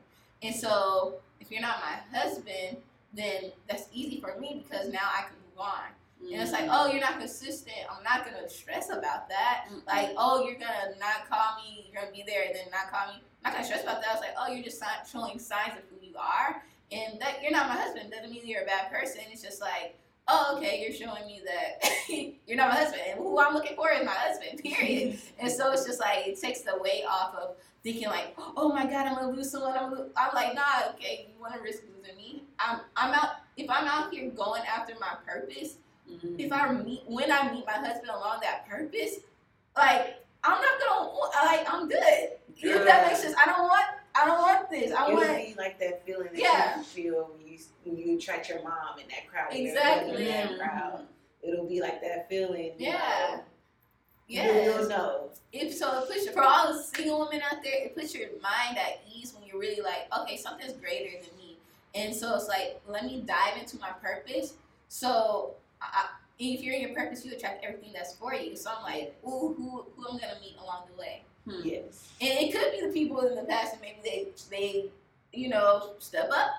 [0.43, 2.79] And so if you're not my husband,
[3.15, 5.85] then that's easy for me because now I can move on.
[6.33, 7.77] And it's like, oh, you're not consistent.
[7.89, 9.67] I'm not gonna stress about that.
[9.71, 9.87] Mm.
[9.87, 11.87] Like, oh, you're gonna not call me.
[11.87, 13.21] You're gonna be there and then not call me.
[13.45, 14.15] I'm not gonna stress about that.
[14.15, 17.68] It's like, oh, you're just showing signs of who you are, and that you're not
[17.68, 19.20] my husband doesn't mean you're a bad person.
[19.31, 19.96] It's just like,
[20.29, 21.88] oh, okay, you're showing me that
[22.46, 24.61] you're not my husband, and who I'm looking for is my husband.
[24.64, 25.18] Period.
[25.38, 28.85] and so it's just like it takes the weight off of thinking like, oh my
[28.85, 29.77] god, I'm gonna lose someone.
[29.79, 30.07] I'm, gonna.
[30.16, 32.42] I'm like, nah, okay, you want to risk losing me?
[32.59, 33.31] I'm, I'm out.
[33.57, 35.77] If I'm out here going after my purpose
[36.09, 36.38] Mhm.
[36.38, 39.16] if I meet when I meet my husband along that purpose,
[39.77, 41.11] like I'm not gonna
[41.46, 42.29] like I'm good.
[42.59, 43.87] If that makes sense, I don't want
[44.18, 44.92] I don't want this.
[44.92, 46.79] I It would want be like that feeling that Yeah.
[46.79, 49.52] you feel when you when you attract your mom in that crowd.
[49.52, 50.29] Exactly.
[50.29, 51.07] in that crowd.
[51.42, 52.72] It'll be like that feeling.
[52.79, 53.37] you Yeah.
[53.37, 53.44] know.
[54.29, 54.76] yes.
[54.81, 55.31] You'll know.
[55.52, 58.76] If so, it puts for all the single women out there, it puts your mind
[58.79, 61.57] at ease when you're really like, okay, something's greater than me.
[61.94, 64.55] And so it's like, let me dive into my purpose.
[64.88, 68.57] So I, if you're in your purpose, you attract everything that's for you.
[68.57, 71.22] So I'm like, ooh, who who I'm gonna meet along the way.
[71.49, 71.61] Hmm.
[71.65, 72.09] Yes.
[72.21, 74.87] And it could be the people in the past and maybe they they
[75.33, 76.51] you know step up,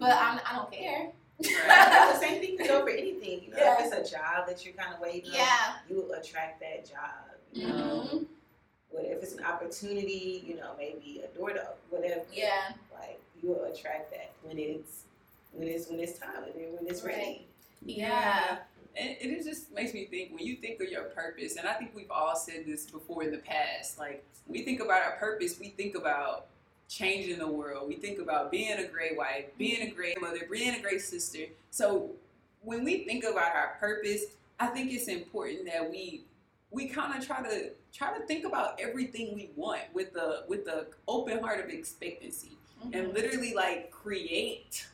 [0.00, 1.08] but I'm, I don't care.
[1.38, 3.42] That's the same thing can go for anything.
[3.44, 3.76] You know, Yeah.
[3.86, 5.74] if it's a job that you're kind of waiting on, Yeah.
[5.88, 7.36] you will attract that job.
[7.52, 7.74] You know,
[8.12, 8.26] Mhm.
[8.90, 10.42] what if it's an opportunity?
[10.46, 12.22] You know, maybe a door to whatever.
[12.32, 12.72] Yeah.
[12.98, 15.02] Like you will attract that when it's
[15.52, 17.18] when it's when it's time and when it's ready.
[17.22, 17.46] Right.
[17.84, 18.48] Yeah.
[18.50, 18.58] And
[18.98, 21.92] and it just makes me think when you think of your purpose, and I think
[21.94, 23.98] we've all said this before in the past.
[23.98, 26.46] Like when we think about our purpose, we think about
[26.88, 27.88] changing the world.
[27.88, 31.44] We think about being a great wife, being a great mother, being a great sister.
[31.70, 32.10] So
[32.62, 34.24] when we think about our purpose,
[34.58, 36.22] I think it's important that we
[36.70, 40.64] we kind of try to try to think about everything we want with the with
[40.64, 43.14] the open heart of expectancy and mm-hmm.
[43.14, 44.86] literally like create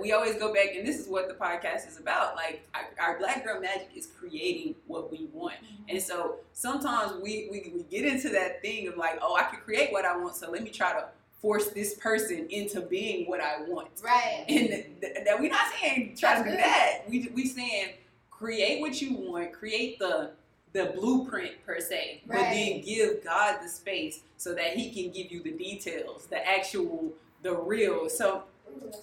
[0.00, 2.36] we always go back and this is what the podcast is about.
[2.36, 5.54] Like our, our black girl magic is creating what we want.
[5.54, 5.90] Mm-hmm.
[5.90, 9.60] And so sometimes we, we we get into that thing of like oh i can
[9.60, 11.06] create what i want so let me try to
[11.40, 13.88] force this person into being what i want.
[14.04, 14.44] Right.
[14.48, 16.58] and th- th- that we're not saying try to do good.
[16.58, 16.98] that.
[17.08, 17.94] We we saying
[18.30, 20.32] create what you want create the
[20.72, 25.32] the blueprint per se but then give god the space so that he can give
[25.32, 28.08] you the details the actual the real.
[28.08, 28.44] So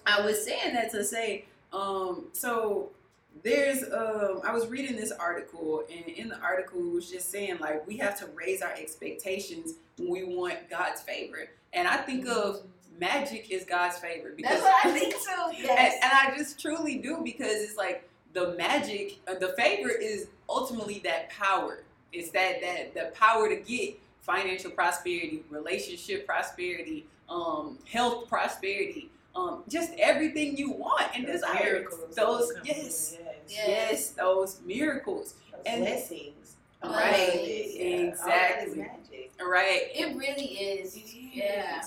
[0.06, 2.90] I was saying that to say, um, so
[3.44, 7.58] there's, um, I was reading this article, and in the article it was just saying
[7.60, 12.28] like we have to raise our expectations when we want God's favor, and I think
[12.28, 12.62] of
[13.00, 15.30] magic is God's favor because That's what I think too.
[15.50, 16.00] and, Yes.
[16.02, 21.00] and I just truly do because it's like the magic, uh, the favor is ultimately
[21.04, 21.84] that power.
[22.14, 29.64] It's that that the power to get financial prosperity, relationship prosperity, um, health prosperity, um,
[29.70, 31.64] just everything you want and Those desire.
[31.64, 33.18] miracles Those yes, yes.
[33.50, 33.68] Yes.
[33.68, 35.36] yes, those miracles.
[35.52, 36.34] Those And- blessings.
[36.84, 36.92] Right.
[36.92, 38.16] All of yeah.
[38.22, 38.90] All that is Exactly.
[39.42, 39.82] Right.
[39.94, 40.96] It really is.
[40.96, 41.14] It is.
[41.34, 41.84] Yeah.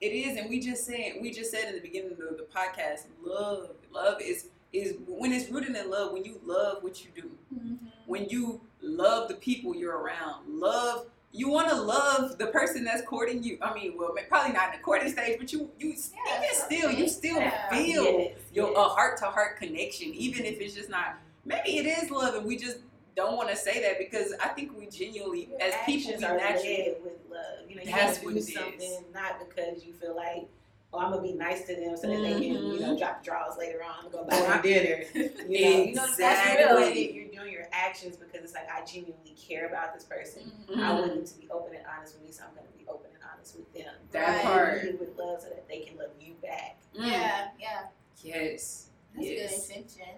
[0.00, 3.04] It is, and we just saying we just said in the beginning of the podcast,
[3.24, 6.12] love, love is is when it's rooted in love.
[6.12, 7.78] When you love what you do, Mhm.
[8.06, 11.06] when you love the people you're around, love
[11.36, 13.58] you want to love the person that's courting you.
[13.60, 15.88] I mean, well, probably not in the courting stage, but you you
[16.26, 17.68] Yeah, even still you still Yeah.
[17.70, 18.76] feel Yes, your yes.
[18.78, 21.18] a heart to heart connection, even if it's just not.
[21.44, 22.78] Maybe it is love, and we just
[23.16, 26.94] don't want to say that because I think we genuinely, Your as people, we naturally.
[27.02, 27.68] with love.
[27.68, 28.54] You know, you That's what do is.
[28.54, 30.48] something not because you feel like,
[30.94, 33.30] oh, I'm gonna be nice to them so that they can, you know, drop the
[33.30, 35.04] drawers later on and go buy Well, I- them dinner.
[35.14, 36.78] You know, you know, that's real.
[36.78, 37.12] Exactly.
[37.14, 40.50] You're doing your actions because it's like I genuinely care about this person.
[40.70, 40.82] Mhm.
[40.82, 43.10] I want them to be open and honest with me, so I'm gonna be open
[43.14, 43.92] and honest with them.
[44.12, 44.42] That Right.
[44.42, 44.84] part.
[44.84, 46.78] Lead with love so that they can love you back.
[46.96, 47.10] Mm.
[47.10, 47.86] Yeah, yeah.
[48.22, 48.86] Yes.
[49.14, 49.66] That's yes.
[49.66, 50.14] good intention.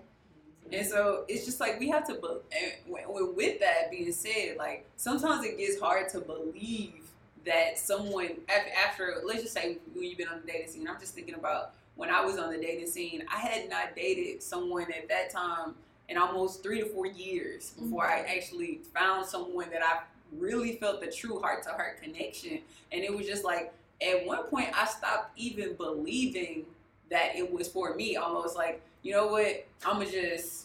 [0.72, 4.10] And so it's just like we have to, be- and w- w- with that being
[4.12, 7.05] said, like sometimes it gets hard to believe
[7.46, 10.88] that someone af- after, let's just say when you've been on the dating scene.
[10.88, 13.24] I'm just thinking about when I was on the dating scene.
[13.32, 15.74] I had not dated someone at that time
[16.08, 18.36] in almost three to four years before I mm-hmm.
[18.36, 20.00] actually found someone that I
[20.36, 22.58] really felt the true heart to heart connection.
[22.92, 26.66] And it was just like at one point I stopped even believing
[27.10, 28.16] that it was for me.
[28.16, 29.64] Almost like you know what?
[29.84, 30.64] I'ma just,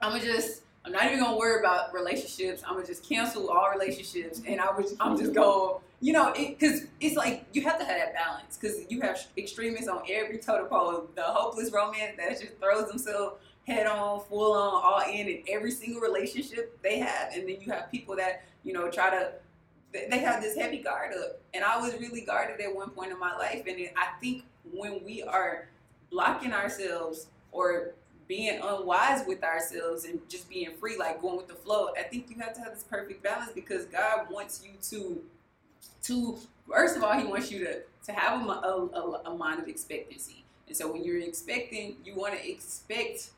[0.00, 2.62] I'ma just, I'm not even gonna worry about relationships.
[2.66, 7.16] I'ma just cancel all relationships, and I was, I'm just going, you know, because it's
[7.16, 8.56] like you have to have that balance.
[8.56, 11.08] Because you have extremists on every totem pole.
[11.14, 13.36] The hopeless romance that just throws themselves
[13.66, 17.70] head on, full on, all in in every single relationship they have, and then you
[17.72, 19.32] have people that you know try to.
[19.92, 23.18] they- have this heavy guard up, and I was really guarded at one point in
[23.18, 25.68] my life, and it, I think when we are
[26.10, 27.92] blocking ourselves or
[28.28, 31.88] being unwise with ourselves and just being free, like going with the flow.
[31.98, 35.20] I think you have to have this perfect balance because God wants you to,
[36.04, 36.38] to
[36.68, 39.68] first of all, He wants you to to have a, a, a, a mind of
[39.68, 40.44] expectancy.
[40.66, 43.30] And so when you're expecting, you want to expect.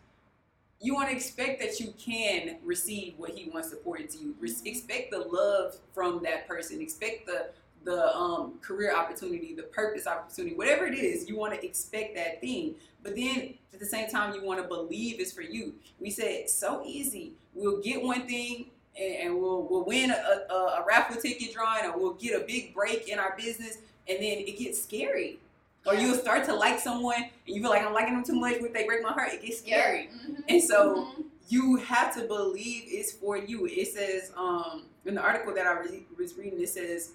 [0.84, 4.34] You want to expect that you can receive what he wants to pour into you.
[4.40, 6.80] Re- expect the love from that person.
[6.80, 7.50] Expect the
[7.84, 12.40] the um, career opportunity, the purpose opportunity, whatever it is, you want to expect that
[12.40, 12.74] thing.
[13.02, 15.74] But then at the same time, you want to believe it's for you.
[15.98, 17.32] We said so easy.
[17.54, 18.66] We'll get one thing
[19.00, 22.44] and, and we'll we'll win a, a, a raffle ticket drawing, or we'll get a
[22.44, 23.78] big break in our business,
[24.08, 25.38] and then it gets scary.
[25.84, 28.60] Or you'll start to like someone, and you feel like I'm liking them too much.
[28.60, 30.10] When they break my heart, it gets scary.
[30.14, 30.44] Mhm.
[30.48, 31.24] And so Mhm.
[31.48, 33.66] you have to believe it's for you.
[33.66, 37.12] It says um, in the article that I re- was reading, it says,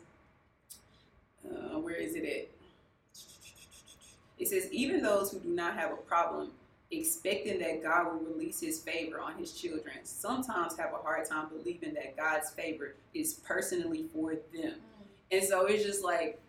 [1.49, 2.47] uh, where is it at?
[4.37, 6.51] It says, even those who do not have a problem
[6.91, 11.47] expecting that God will release his favor on his children sometimes have a hard time
[11.49, 14.75] believing that God's favor is personally for them.
[15.31, 16.39] And so it's just like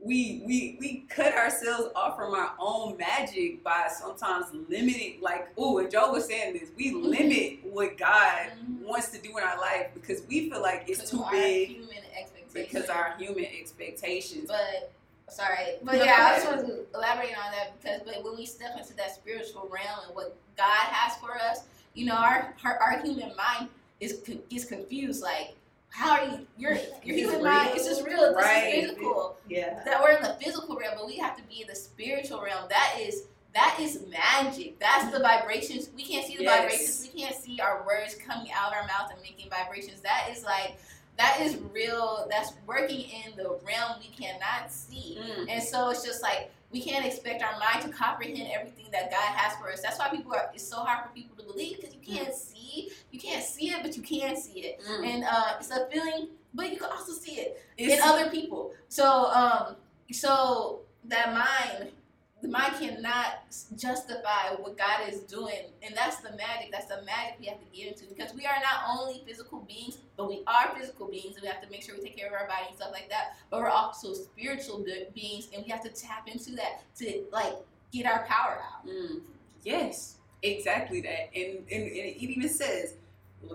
[0.00, 5.78] we we we cut ourselves off from our own magic by sometimes limiting like oh
[5.78, 7.02] and Joe was saying this, we Mhm.
[7.04, 8.82] limit what God Mhm.
[8.86, 12.52] wants to do in our life because we feel like it's too big Human expectations.
[12.52, 14.44] because our human expectations.
[14.46, 14.92] But
[15.28, 16.62] sorry, but No, yeah, go I just ahead.
[16.62, 20.14] wanted to elaborate on that because, but when we step into that spiritual realm and
[20.14, 21.64] what God has for us,
[21.94, 23.68] you know, our our, our human mind
[24.00, 25.22] is con- is confused.
[25.22, 25.54] Like,
[25.90, 26.46] how are you?
[26.56, 27.44] Your your It's human real.
[27.44, 28.20] mind is just real.
[28.34, 28.74] This Right.
[28.74, 29.36] is physical.
[29.48, 29.82] Yeah.
[29.84, 32.68] That we're in the physical realm, but we have to be in the spiritual realm.
[32.68, 34.78] That is that is magic.
[34.78, 35.88] That's the vibrations.
[35.96, 36.60] We can't see the Yes.
[36.60, 37.10] vibrations.
[37.12, 40.00] We can't see our words coming out of our mouth and making vibrations.
[40.02, 40.76] That is like
[41.18, 42.26] that is real.
[42.30, 45.18] That's working in the realm we cannot see.
[45.20, 45.46] Mm.
[45.50, 49.20] And so it's just like we can't expect our mind to comprehend everything that God
[49.20, 49.80] has for us.
[49.82, 50.50] That's why people are.
[50.54, 52.90] It's so hard for people to believe because you can't see.
[53.10, 55.06] You can't see it, but you can see it, Mm.
[55.06, 56.28] and uh, it's a feeling.
[56.54, 58.72] But you can also see it in other people.
[58.88, 59.76] So um,
[60.12, 61.90] so that mind,
[62.40, 63.40] the mind cannot
[63.76, 66.70] justify what God is doing, and that's the magic.
[66.70, 69.98] That's the magic we have to get into because we are not only physical beings,
[70.16, 72.34] but we are physical beings, and we have to make sure we take care of
[72.34, 73.36] our body and stuff like that.
[73.50, 77.54] But we're also spiritual beings, and we have to tap into that to like
[77.92, 78.86] get our power out.
[78.86, 79.20] Mm.
[79.64, 81.30] Yes, exactly that.
[81.34, 82.94] And, and, and it even says,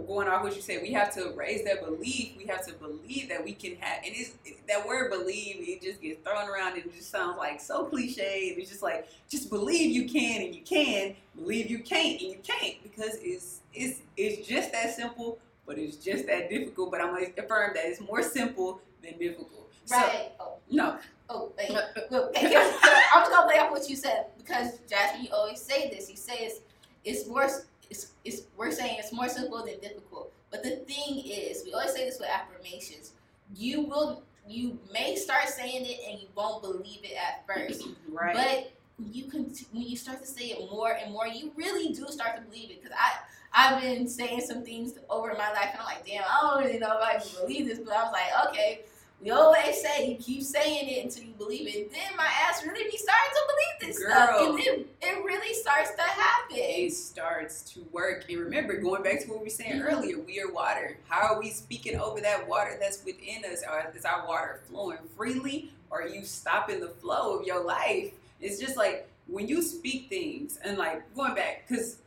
[0.07, 2.33] going off what you said, we have to raise that belief.
[2.37, 4.31] We have to believe that we can have, and it's
[4.67, 5.57] that word believe.
[5.59, 8.55] It just gets thrown around, and it just sounds like so cliche.
[8.57, 11.15] It's just like just believe you can, and you can.
[11.35, 15.97] Believe you can't, and you can't, because it's it's it's just that simple, but it's
[15.97, 16.91] just that difficult.
[16.91, 19.71] But I'm gonna affirm that it's more simple than difficult.
[19.85, 20.31] So, Right.
[20.39, 20.97] oh, no.
[21.29, 21.69] oh, wait.
[21.69, 22.13] I'm just
[23.13, 26.09] gonna play off what you said because Jasmine, you always say this.
[26.09, 26.59] You say it's
[27.03, 27.49] it's more
[27.93, 30.31] it's, it's we're saying it's more simple than difficult.
[30.49, 33.11] But the thing is, we always say this with affirmations.
[33.55, 37.83] You will you may start saying it and you won't believe it at first.
[38.13, 38.35] Right.
[38.35, 41.93] But when you can when you start to say it more and more, you really
[41.93, 42.81] do start to believe it.
[42.81, 43.11] Because I
[43.55, 46.79] I've been saying some things over my life, and I'm like, damn, I don't really
[46.79, 48.81] know if I can believe this, but I was like, okay.
[49.23, 51.91] We always say you keep saying it until you believe it.
[51.93, 54.11] Then my ass really be starting to believe this Girl.
[54.11, 56.57] stuff, and then it really starts to happen.
[56.57, 58.25] it starts to work.
[58.29, 59.91] And remember, going back to what we were saying Mhm.
[59.93, 60.97] earlier, we are water.
[61.07, 63.63] How are we speaking over that water that's within us?
[63.67, 65.71] Or is our water flowing freely?
[65.89, 68.11] Or are you stopping the flow of your life?
[68.41, 71.97] It's just like when you speak things and like going back, because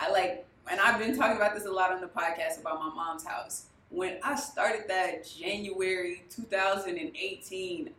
[0.00, 2.88] I like, and I've been talking about this a lot on the podcast about my
[2.88, 3.66] mom's house.
[3.94, 7.90] When I started that January 2018,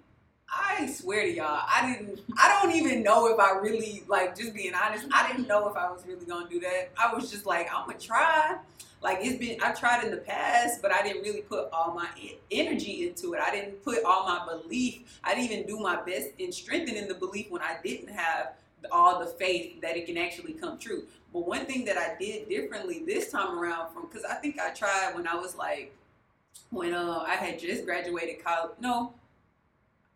[0.50, 2.20] I swear to y'all, I didn't.
[2.38, 4.36] I don't even know if I really like.
[4.36, 6.90] Just being honest, I didn't know if I was really gonna do that.
[7.02, 8.58] I was just like, I'm gonna try.
[9.02, 12.10] Like it's been, I tried in the past, but I didn't really put all my
[12.52, 13.40] energy into it.
[13.40, 15.20] I didn't put all my belief.
[15.24, 18.56] I didn't even do my best in strengthening the belief when I didn't have
[18.92, 21.06] all the faith that it can actually come true.
[21.36, 24.70] But one thing that I did differently this time around, from because I think I
[24.70, 25.94] tried when I was like,
[26.70, 28.72] when uh, I had just graduated college.
[28.80, 29.14] No,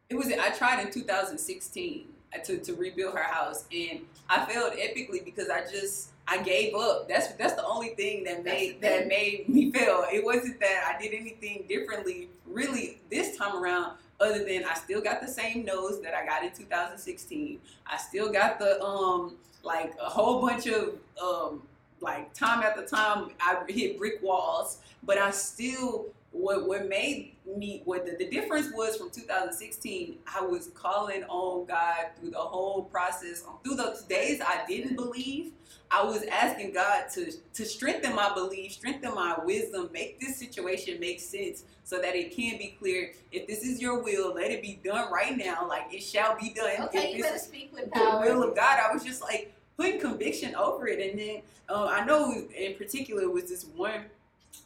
[0.09, 2.07] it was I tried in 2016
[2.45, 3.99] to, to rebuild her house and
[4.29, 7.09] I failed epically because I just I gave up.
[7.09, 10.05] That's that's the only thing that made that made me fail.
[10.09, 15.01] It wasn't that I did anything differently really this time around other than I still
[15.01, 17.59] got the same nose that I got in 2016.
[17.85, 21.63] I still got the um like a whole bunch of um
[22.01, 27.81] like time after time I hit brick walls, but I still what what made me
[27.85, 32.83] what the, the difference was from 2016 i was calling on god through the whole
[32.83, 35.51] process through those days i didn't believe
[35.91, 40.99] i was asking god to to strengthen my belief strengthen my wisdom make this situation
[40.99, 44.61] make sense so that it can be clear if this is your will let it
[44.61, 47.91] be done right now like it shall be done Okay, If you better speak with
[47.93, 48.79] the will of God.
[48.79, 53.23] I was just like putting conviction over it, and then uh, I know in particular
[53.23, 54.05] it was this one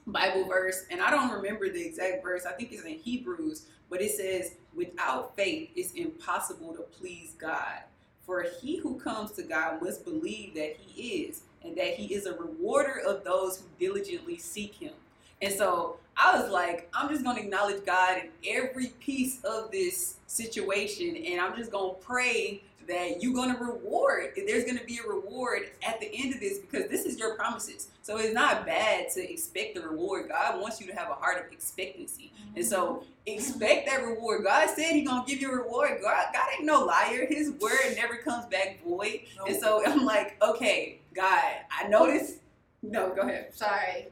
[0.08, 2.46] Bible verse, and I don't remember the exact verse.
[2.46, 7.84] I think it's in Hebrews, but it says, "Without faith, it's impossible to please God.
[8.26, 12.26] For he who comes to God must believe that He is, and that He is
[12.26, 14.94] a rewarder of those who diligently seek Him."
[15.42, 20.16] And so I was like, I'm just gonna acknowledge God in every piece of this
[20.28, 24.34] situation, and I'm just gonna pray that you're gonna reward.
[24.36, 27.90] There's gonna be a reward at the end of this because this is your promises.
[28.02, 30.30] So it's not bad to expect the reward.
[30.30, 34.44] God wants you to have a heart of expectancy, and so expect that reward.
[34.44, 36.00] God said He gonna give you a reward.
[36.02, 37.26] God, God ain't no liar.
[37.30, 39.22] His word never comes back void.
[39.48, 42.38] And so I'm like, okay, God, I know this.
[42.82, 43.54] No, go ahead.
[43.54, 44.08] sorry.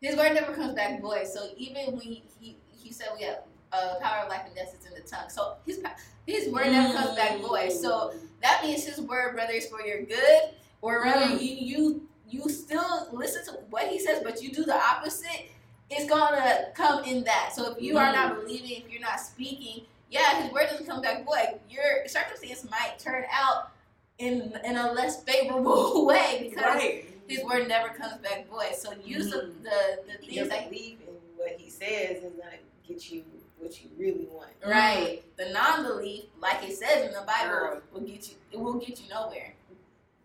[0.00, 1.26] His word never comes back void.
[1.26, 3.40] So even when he, he, he said we have
[3.72, 5.28] uh, power of life and death is in the tongue.
[5.28, 5.80] So his
[6.26, 7.72] his word never comes back void.
[7.72, 10.50] So that means his word, whether it's for your good
[10.82, 11.40] or whether Mm.
[11.40, 15.46] you you you still listen to what he says, but you do the opposite,
[15.90, 17.52] it's gonna come in that.
[17.54, 21.00] So if you are not believing, if you're not speaking, yeah, his word doesn't come
[21.00, 21.58] back void.
[21.70, 23.70] Your circumstance might turn out
[24.18, 27.04] in in a less favorable way because right.
[27.26, 28.74] his word never comes back void.
[28.76, 29.62] So use the, Mhm.
[29.62, 32.56] the the Your things that belief in what he says is gonna
[32.86, 33.24] get you
[33.60, 34.50] what you really want.
[34.66, 35.22] right.
[35.36, 37.82] The non-belief, like it says in the Bible, Girl.
[37.92, 38.34] will get you.
[38.52, 39.54] It will get you nowhere.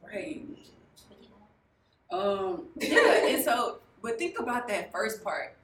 [0.03, 0.43] Right.
[2.11, 5.55] Um, yeah, and so, but think about that first part.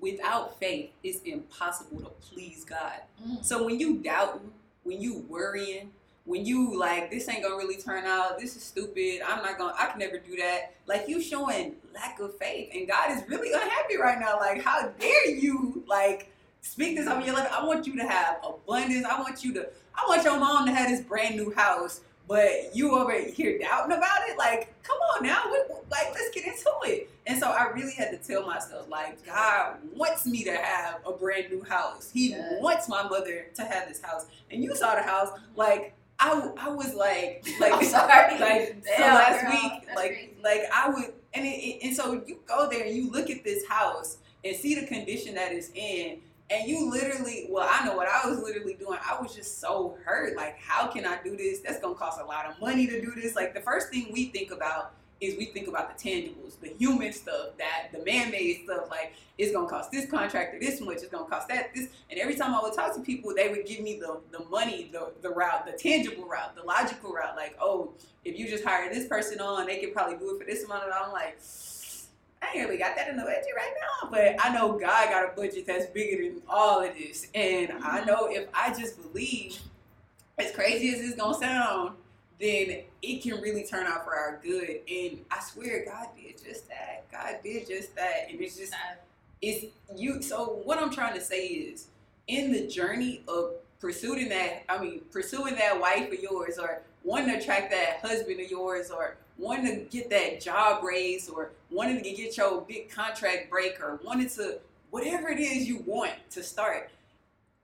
[0.00, 3.00] Without faith, it's impossible to please God.
[3.26, 3.44] Mm.
[3.44, 4.52] So when you doubting,
[4.84, 5.90] when you worrying,
[6.24, 9.20] when you like this ain't gonna really turn out, this is stupid.
[9.26, 9.74] I'm not gonna.
[9.78, 10.74] I can never do that.
[10.86, 14.38] Like you showing lack of faith, and God is really unhappy right now.
[14.38, 16.30] Like how dare you like
[16.62, 17.48] speak this over your life?
[17.52, 19.06] I want you to have abundance.
[19.06, 19.68] I want you to.
[19.94, 23.96] I want your mom to have this brand new house, but you over here doubting
[23.96, 24.38] about it.
[24.38, 27.10] Like come on now, what- like let's get into it.
[27.26, 31.12] And so I really had to tell myself, like God wants me to have a
[31.12, 32.10] brand new house.
[32.12, 32.58] He Yeah.
[32.60, 34.26] wants my mother to have this house.
[34.50, 38.38] And you saw the house, like I, I was like, like, I'm sorry.
[38.38, 40.30] like so last girl, week, that's like, crazy.
[40.42, 43.44] like I would, and it, it- and so you go there and you look at
[43.44, 46.18] this house and see the condition that it's in,
[46.50, 48.98] and you literally, well, I know what I was literally doing.
[49.04, 50.36] I was just so hurt.
[50.36, 51.60] Like, how can I do this?
[51.60, 53.36] That's gonna cost a lot of money to do this.
[53.36, 57.12] Like, the first thing we think about is we think about the tangibles, the human
[57.12, 58.88] stuff, that the man-made stuff.
[58.88, 60.96] Like, it's gonna cost this contractor this much.
[60.96, 61.88] It's gonna cost that this.
[62.10, 64.88] And every time I would talk to people, they would give me the the money,
[64.92, 67.36] the the route, the tangible route, the logical route.
[67.36, 67.92] Like, oh,
[68.24, 70.84] if you just hire this person on, they could probably do it for this amount.
[70.84, 71.36] And I'm like,
[72.42, 73.72] I ain't really got that in the budget right
[74.02, 74.08] now.
[74.10, 77.74] But I know God got a budget that's bigger than all of this, and I
[78.00, 78.06] mm-hmm.
[78.06, 79.58] know if I just believe,
[80.38, 81.96] as crazy as it's gonna sound,
[82.40, 84.80] then it can really turn out for our good.
[84.88, 87.10] And I swear, God did just that.
[87.10, 88.72] God did just that, and it's just
[89.42, 89.66] it's
[89.96, 90.22] you.
[90.22, 91.88] So what I'm trying to say is,
[92.28, 97.30] in the journey of pursuing that, I mean, pursuing that wife of yours, or wanting
[97.30, 102.02] to attract that husband of yours, or wanting to get that job raise, or wanting
[102.02, 104.58] to get your big contract break, or wanting to
[104.90, 106.90] whatever it is you want to start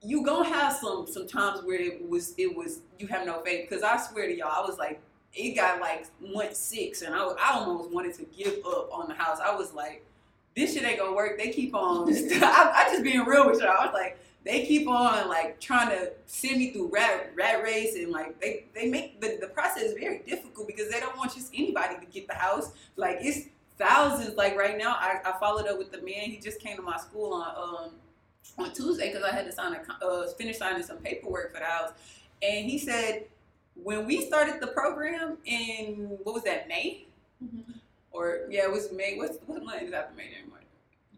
[0.05, 3.67] you gonna have some some times where it was it was you have no faith.
[3.67, 5.01] Because I swear to y'all I was like
[5.33, 9.15] it got like month six and I, I almost wanted to give up on the
[9.15, 9.39] house.
[9.43, 10.05] I was like
[10.55, 11.37] this shit ain't gonna work.
[11.37, 13.75] They keep on I, I just being real with y'all.
[13.79, 17.95] I was like they keep on like trying to send me through rat rat race
[17.95, 21.51] and like they they make the, the process very difficult because they don't want just
[21.53, 22.71] anybody to get the house.
[22.95, 23.47] Like it's
[23.77, 24.35] thousands.
[24.35, 26.29] Like right now I, I followed up with the man.
[26.29, 27.91] He just came to my school on um
[28.57, 31.65] on Tuesday because I had to sign a uh, finish signing some paperwork for the
[31.65, 31.91] house,
[32.41, 33.25] and he said
[33.75, 37.05] when we started the program in what was that May?
[37.43, 37.73] Mm-hmm.
[38.11, 39.17] or yeah it was May.
[39.17, 40.59] What's what month is after May anymore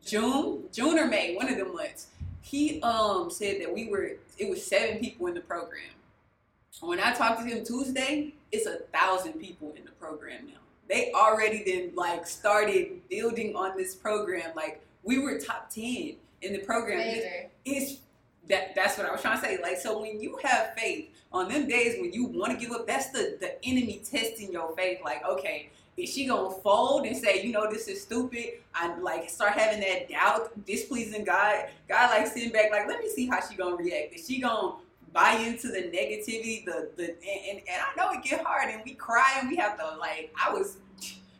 [0.03, 2.07] June June or May one of them months.
[2.41, 5.83] He um said that we were it was seven people in the program.
[6.79, 10.53] When I talked to him Tuesday it's a thousand people in the program now
[10.89, 16.53] they already then like started building on this program like we were top 10 in
[16.53, 16.99] the program.
[17.01, 18.01] It's, it's
[18.49, 19.59] that that's what I was trying to say.
[19.61, 22.87] Like so when you have faith on them days when you want to give up,
[22.87, 24.99] that's the the enemy testing your faith.
[25.03, 28.59] Like, okay, is she gonna fold and say, you know, this is stupid?
[28.73, 31.65] I like start having that doubt, displeasing God.
[31.89, 34.13] God like sitting back, like, let me see how she gonna react.
[34.13, 34.75] Is she gonna
[35.17, 36.63] buy into the negativity?
[36.63, 39.55] The the and, and, and I know it get hard and we cry and we
[39.55, 40.77] have to like I was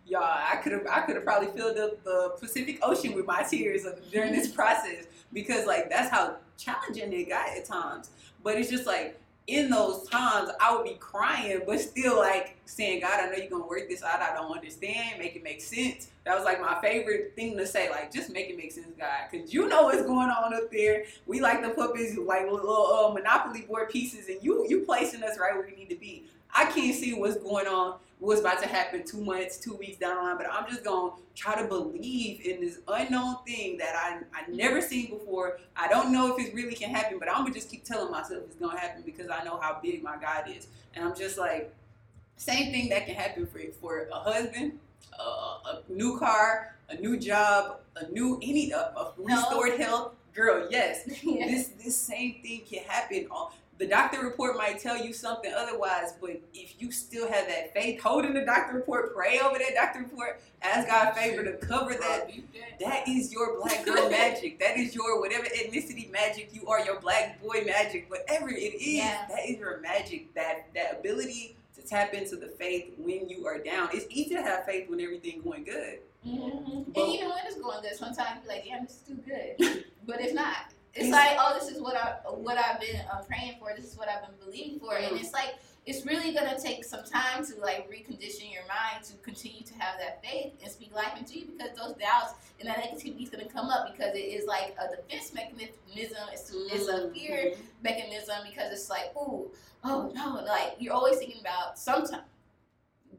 [0.07, 3.43] y'all, I could have I could have probably filled up the Pacific Ocean with my
[3.43, 8.09] tears during this process because like that's how challenging it got at times.
[8.43, 12.99] But it's just like in those times I would be crying, but still like saying,
[12.99, 14.21] God, I know you're gonna work this out.
[14.21, 15.19] I don't understand.
[15.19, 16.09] Make it make sense.
[16.25, 17.89] That was like my favorite thing to say.
[17.89, 21.05] Like, just make it make sense, God, because you know what's going on up there.
[21.25, 25.39] We like the puppets, like little uh, Monopoly board pieces, and you you placing us
[25.39, 26.25] right where we need to be.
[26.53, 30.15] I can't see what's going on what's about to happen two months, two weeks down
[30.15, 30.37] the line.
[30.37, 34.81] But I'm just gonna try to believe in this unknown thing that I I never
[34.81, 35.59] seen before.
[35.75, 38.43] I don't know if it really can happen, but I'm gonna just keep telling myself
[38.45, 40.67] it's gonna happen because I know how big my God is.
[40.95, 41.73] And I'm just like,
[42.37, 44.79] same thing that can happen for for a husband,
[45.19, 49.85] uh, a new car, a new job, a new any a restored no.
[49.85, 50.11] health.
[50.33, 53.27] Girl, yes, yes, this this same thing can happen
[53.77, 58.01] the doctor report might tell you something otherwise, but if you still have that faith,
[58.01, 61.93] hold in the doctor report, pray over that doctor report, ask God favor to cover
[61.93, 62.31] that.
[62.79, 64.59] That is your black girl magic.
[64.59, 68.95] That is your whatever ethnicity magic you are, your black boy magic, whatever it is.
[68.97, 69.25] Yeah.
[69.29, 70.33] That is your magic.
[70.33, 73.89] That that ability to tap into the faith when you are down.
[73.93, 75.99] It's easy to have faith when everything's going good.
[76.25, 76.91] Mm-hmm.
[76.93, 79.85] But, and even when it's going good, sometimes you're like, yeah, this is too good.
[80.07, 80.73] but it's not.
[80.97, 83.71] It's like, oh, this is what I what I've been uh, praying for.
[83.75, 85.13] This is what I've been believing for, mm-hmm.
[85.13, 89.13] and it's like it's really gonna take some time to like recondition your mind to
[89.23, 92.77] continue to have that faith and speak life into you because those doubts and that
[92.77, 95.71] negativity is gonna come up because it is like a defense mechanism.
[96.33, 96.75] It's, mm-hmm.
[96.75, 97.13] it's a mm-hmm.
[97.13, 97.61] fear mm-hmm.
[97.83, 99.51] mechanism because it's like, oh,
[99.83, 102.23] oh no, like you're always thinking about sometimes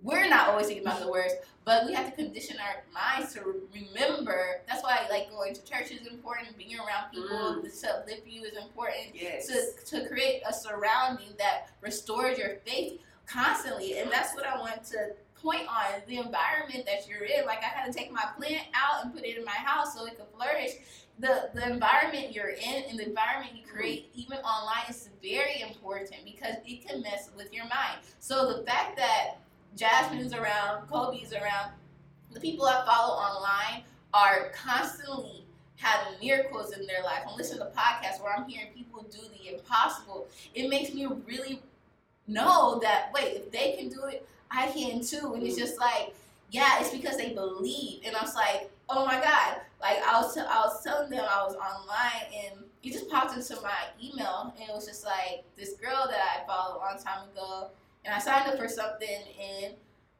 [0.02, 1.34] we're not always thinking about the words,
[1.64, 3.40] but we have to condition our minds to
[3.74, 4.62] remember.
[4.66, 6.56] That's why like going to church is important.
[6.56, 7.80] Being around people mm.
[7.80, 9.14] to uplift you is important.
[9.14, 9.48] Yes.
[9.48, 14.84] To to create a surrounding that restores your faith constantly, and that's what I want
[14.84, 17.44] to point on the environment that you're in.
[17.44, 20.06] Like I had to take my plant out and put it in my house so
[20.06, 20.72] it could flourish.
[21.18, 26.24] The the environment you're in and the environment you create, even online, is very important
[26.24, 27.98] because it can mess with your mind.
[28.20, 29.38] So the fact that
[29.76, 31.72] Jasmine's around, Kobe's around.
[32.32, 35.44] The people I follow online are constantly
[35.76, 37.22] having miracles in their life.
[37.28, 40.26] I'm listening to podcasts where I'm hearing people do the impossible.
[40.54, 41.62] It makes me really
[42.26, 45.34] know that wait, if they can do it, I can too.
[45.34, 46.14] And it's just like,
[46.50, 48.00] yeah, it's because they believe.
[48.04, 51.24] And I was like, oh my god, like I was, t- I was telling them
[51.28, 55.44] I was online and it just popped into my email and it was just like
[55.56, 57.68] this girl that I followed a long time ago
[58.08, 59.74] and I signed up for something and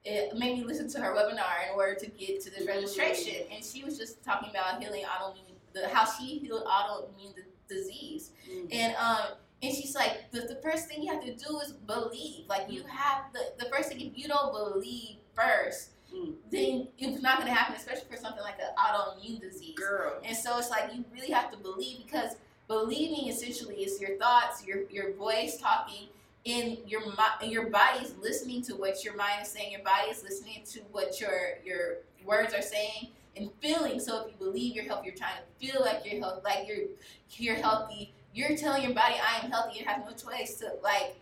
[0.05, 3.47] it made me listen to her webinar in order to get to this registration.
[3.51, 7.34] And she was just talking about healing autoimmune, the how she healed autoimmune
[7.66, 8.32] disease.
[8.49, 8.66] Mm-hmm.
[8.72, 9.26] And um,
[9.62, 12.47] and she's like, the, the first thing you have to do is believe.
[12.47, 12.91] Like you mm-hmm.
[12.91, 16.34] have the the first thing if you don't believe first, mm.
[16.53, 19.76] then it's not going to happen, especially for something like an autoimmune disease.
[19.78, 20.20] Girl.
[20.24, 22.36] And so it's like you really have to believe because
[22.66, 26.09] believing essentially is your thoughts, your your voice talking,
[26.49, 27.03] and your
[27.45, 29.73] your body is listening to what your mind is saying.
[29.73, 34.01] Your body is listening to what your your words are saying and feeling.
[34.01, 36.87] So if you believe you're healthy, you're trying to feel like you're healthy, like you're
[37.31, 38.15] you're healthy.
[38.35, 41.17] You're telling your body, "I am healthy," and have no choice to like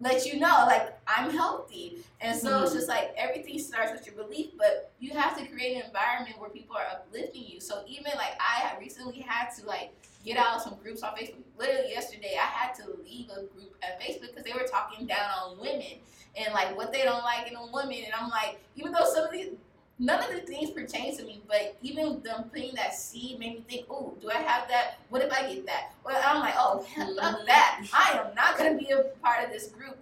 [0.00, 1.98] let you know, like I'm healthy.
[2.20, 2.74] And so it's Mhm.
[2.74, 6.50] just like everything starts with your belief, but you have to create an environment where
[6.50, 7.60] people are uplifting you.
[7.60, 9.92] So even like I had recently had to like
[10.26, 11.36] get out of some groups on Facebook.
[11.58, 15.30] Literally yesterday, I had to leave a group at Facebook because they were talking down
[15.42, 16.00] on women
[16.36, 17.96] and like what they don't like in a woman.
[18.04, 19.50] And I'm like, even though some of these
[19.98, 23.64] none of the things pertain to me, but even them putting that seed made me
[23.68, 24.98] think, oh, do I have that?
[25.08, 25.92] What if I get that?
[26.04, 27.46] Well, I'm like, oh, fuck Mhm.
[27.46, 27.86] that.
[27.94, 29.96] I am not gonna be a part of this group.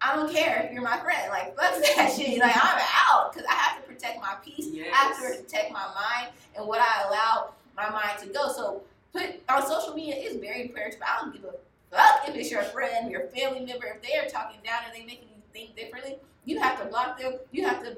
[0.00, 1.30] I don't care if you're my friend.
[1.30, 2.38] Like, fuck that shit.
[2.38, 4.68] Like, I'm out because I have to protect my peace.
[4.92, 8.50] I have to protect my mind and what I allow my mind to go.
[8.52, 8.82] So,
[9.14, 11.00] put on social media is very imperative.
[11.06, 11.54] I don't give a
[11.94, 13.86] fuck if it's your friend, your family member.
[13.86, 17.18] If they are talking down and they making you think differently, you have to block
[17.18, 17.34] them.
[17.52, 17.96] You have to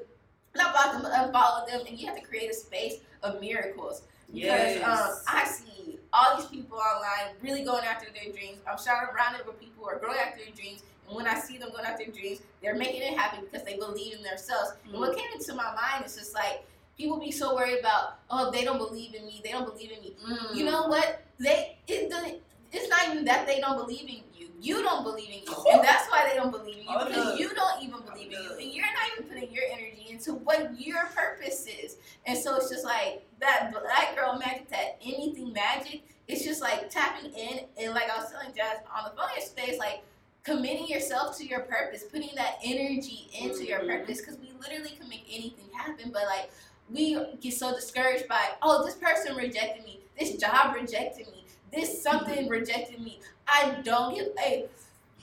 [0.54, 4.02] not block them, but unfollow them, and you have to create a space of miracles.
[4.32, 4.82] Because Yes.
[4.84, 8.58] um, I see all these people online really going after their dreams.
[8.70, 10.82] I'm surrounded with people who are going after their dreams.
[11.06, 13.76] And when I see them going after their dreams, they're making it happen because they
[13.76, 14.72] believe in themselves.
[14.90, 16.66] And what came into my mind is just like,
[16.96, 19.40] people be so worried about, oh, they don't believe in me.
[19.44, 20.16] They don't believe in me.
[20.26, 20.54] Mm.
[20.54, 21.22] You know what?
[21.38, 22.36] They it doesn't.
[22.72, 24.48] It's not even that they don't believe in you.
[24.58, 27.54] You don't believe in you, and that's why they don't believe in you because you
[27.54, 31.04] don't even believe in you, and you're not even putting your energy into what your
[31.14, 31.96] purpose is.
[32.24, 36.02] And so it's just like that black girl magic, that anything magic.
[36.26, 39.68] It's just like tapping in, and like I was telling Jazz on the phone yesterday,
[39.68, 40.02] it's like
[40.42, 43.88] committing yourself to your purpose, putting that energy into your Mhm.
[43.88, 46.10] purpose, because we literally can make anything happen.
[46.10, 46.50] But like
[46.92, 52.02] we get so discouraged by, oh, this person rejected me, this job rejected me, this
[52.02, 53.20] something rejected me.
[53.48, 54.66] I don't give a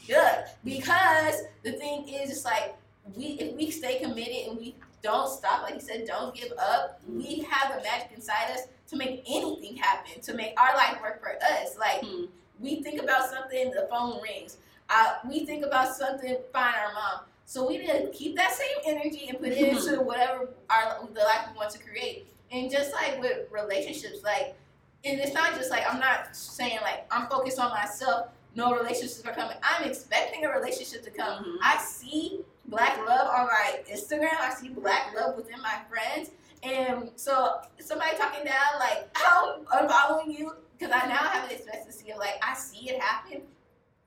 [0.07, 2.75] good because the thing is, it's like
[3.15, 7.01] we if we stay committed and we don't stop, like you said, don't give up.
[7.09, 11.21] We have the magic inside us to make anything happen, to make our life work
[11.21, 11.77] for us.
[11.77, 12.25] Like Hmm.
[12.59, 14.57] we think about something, the phone rings.
[14.89, 17.19] Uh, we think about something, find our mom.
[17.45, 21.19] So we need to keep that same energy and put it into whatever our the
[21.19, 22.27] life we want to create.
[22.51, 24.55] And just like with relationships, like
[25.05, 28.27] and it's not just like I'm not saying like I'm focused on myself.
[28.55, 29.57] No relationships are coming.
[29.63, 31.43] I'm expecting a relationship to come.
[31.43, 31.57] Mhm.
[31.61, 34.39] I see black love on my Instagram.
[34.39, 36.29] I see black love within my friends.
[36.61, 42.11] And so somebody talking down like I'm unfollowing you because I now have an expectancy
[42.11, 43.41] of like I see it happen.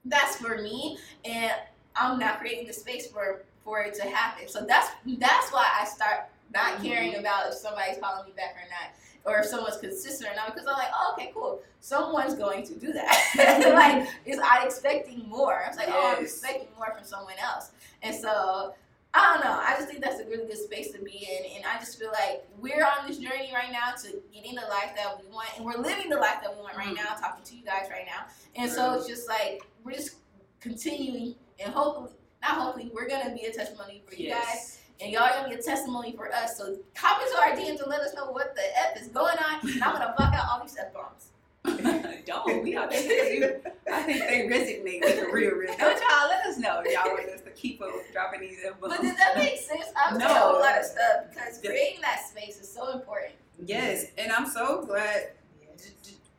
[0.05, 1.53] That's for me, and
[1.97, 4.49] I'm not creating the space for for it to happen.
[4.49, 8.69] So that's that's why I start not caring about if somebody's calling me back or
[8.71, 8.93] not,
[9.25, 10.55] or if someone's consistent or not.
[10.55, 11.61] Because I'm like, oh, okay, cool.
[11.81, 13.73] Someone's going to do that.
[13.75, 15.63] like, is I expecting more?
[15.65, 17.71] I was like, oh, I'm expecting more from someone else,
[18.03, 18.75] and so.
[19.15, 19.59] I don't know.
[19.59, 22.11] I just think that's a really good space to be in, and I just feel
[22.13, 25.65] like we're on this journey right now to getting the life that we want, and
[25.65, 26.97] we're living the life that we want right Mhm.
[26.97, 27.15] now.
[27.15, 28.27] Talking to you guys right now,
[28.57, 30.17] and so it's just like we're just
[30.61, 32.11] continuing, and hopefully,
[32.43, 35.63] not hopefully, we're gonna be a testimony for you guys, and y'all gonna be a
[35.63, 36.57] testimony for us.
[36.57, 39.61] So hop into our DMs and let us know what the f is going on,
[39.69, 41.29] and I'm gonna block out all these f bombs.
[42.27, 43.61] Don't we out there?
[43.93, 45.75] I think they resonate with the real, real.
[45.77, 48.81] Don't y'all let us know if y'all want us to keep up dropping these F
[48.81, 48.95] bombs.
[48.97, 49.87] But did that make sense?
[49.97, 50.27] I'm No.
[50.27, 53.33] a whole lot of stuff because creating that space is so important.
[53.65, 55.31] Yes, and I'm so glad.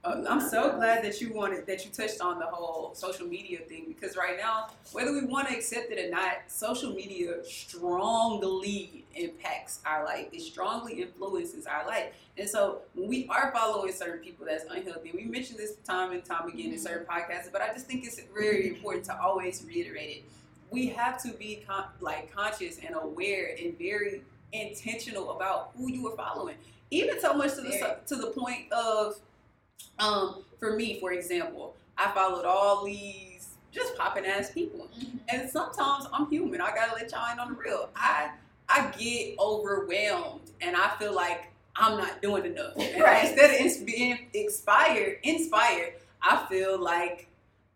[0.03, 3.59] Uh, I'm so glad that you wanted that you touched on the whole social media
[3.59, 9.05] thing because right now, whether we want to accept it or not, social media strongly
[9.15, 10.27] impacts our life.
[10.31, 12.13] It strongly influences our life.
[12.37, 16.23] And so when we are following certain people that's unhealthy, we mentioned this time and
[16.23, 20.17] time again in certain podcasts, but I just think it's very important to always reiterate
[20.17, 20.23] it.
[20.69, 24.21] We have to be con- like conscious and aware and very
[24.53, 26.55] intentional about who you are following.
[26.91, 29.15] Even so much to the to the point of
[29.99, 34.87] um, for me, for example, I followed all these just popping ass people.
[35.29, 36.61] And sometimes I'm human.
[36.61, 37.89] I gotta let y'all in on the real.
[37.95, 38.31] I
[38.69, 42.73] I get overwhelmed and I feel like I'm not doing enough.
[42.99, 43.29] Right.
[43.29, 47.27] Instead of being inspired, inspired, I feel like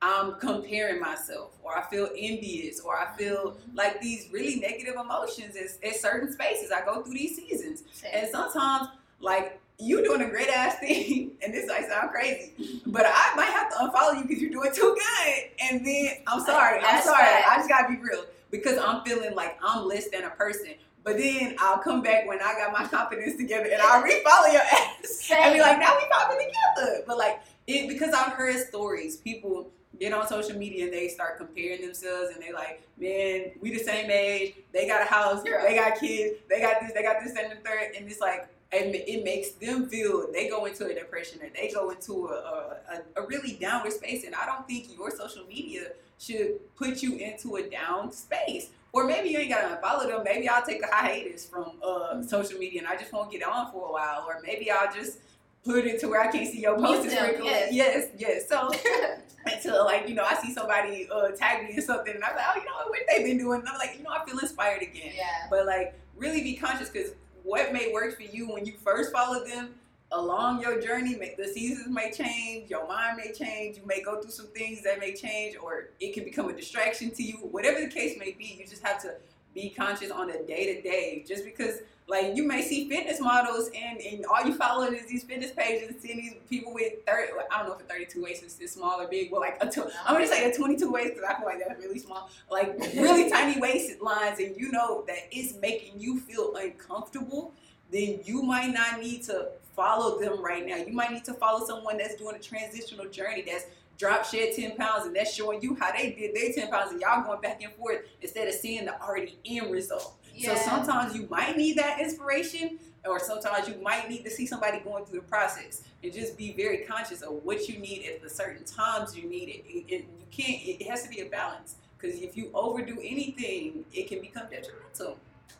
[0.01, 5.55] I'm comparing myself, or I feel envious, or I feel like these really negative emotions
[5.55, 6.71] at certain spaces.
[6.71, 8.87] I go through these seasons, and sometimes
[9.19, 13.49] like you doing a great ass thing, and this might sound crazy, but I might
[13.49, 15.43] have to unfollow you because you're doing too good.
[15.61, 17.23] And then I'm sorry, I'm sorry.
[17.25, 17.47] facts.
[17.49, 20.73] I just gotta be real because I'm feeling like I'm less than a person.
[21.03, 24.61] But then I'll come back when I got my confidence together and I'll refollow your
[24.61, 27.03] ass and be like, now we popping together.
[27.07, 31.37] But like it because I've heard stories, people get on social media and they start
[31.37, 35.75] comparing themselves and they like, man, we the same age, they got a house, they
[35.75, 38.95] got kids, they got this, they got this and the third, and it's like and
[38.95, 43.21] it makes them feel they go into a depression or they go into a, a,
[43.21, 44.23] a, really downward space.
[44.23, 48.69] And i don't think your social media should put you into a down space.
[48.93, 50.23] Or maybe you ain't gotta unfollow them.
[50.23, 53.71] Maybe i'll take a hiatus from uh, social media and i just won't get on
[53.71, 54.25] for a while.
[54.27, 55.19] Or maybe i'll just
[55.65, 57.71] put it to where i can't see your posts yes.
[57.71, 58.49] yes yes.
[58.49, 58.71] So
[59.45, 62.45] until like you know I see somebody uh, tag me or something and I'm like
[62.55, 63.59] oh you know what, what they been doing?
[63.59, 65.11] And I'm like you know I feel inspired again.
[65.15, 65.47] Yeah.
[65.49, 67.11] but like really be conscious because
[67.43, 69.75] what may work for you when you first follow them
[70.11, 71.15] along your journey.
[71.37, 74.99] The seasons may change your mind may change you may go through some things that
[74.99, 77.37] may change or it can become a distraction to you.
[77.37, 79.15] Whatever the case may be you just have to
[79.53, 83.69] be conscious on a day to day just because like you may see fitness models
[83.75, 87.33] and, and all you following is these fitness pages and seeing these people with 30
[87.51, 89.69] I don't know if a 32 waist is, is small or big but like a
[89.69, 92.29] tw- I'm gonna say a 22 waist because I feel like that's really small.
[92.49, 97.53] Like really tiny waist lines and you know that it's making you feel uncomfortable
[97.91, 100.77] then you might not need to follow them right now.
[100.77, 103.65] You might need to follow someone that's doing a transitional journey that's
[104.01, 106.99] drop shed 10 pounds and that's showing you how they did their 10 pounds and
[106.99, 111.27] y'all going back and forth instead of seeing the already end result so sometimes you
[111.29, 115.25] might need that inspiration, or sometimes you might need to see somebody going through the
[115.25, 119.29] process, and just be very conscious of what you need at the certain times you
[119.29, 119.65] need it.
[119.67, 120.61] it, it you can't.
[120.63, 125.17] It has to be a balance because if you overdo anything, it can become detrimental.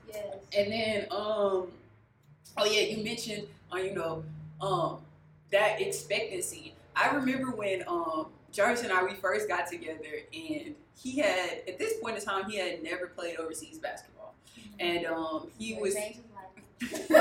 [0.08, 0.36] Yes.
[0.58, 1.68] And then, um,
[2.58, 4.24] oh yeah, you mentioned, uh, you know,
[4.62, 4.98] um,
[5.52, 6.74] that expectancy.
[6.96, 11.80] I remember when um Jarvis and I we first got together, and he had at
[11.80, 14.36] this point in time he had never played overseas basketball,
[14.80, 15.96] and um he was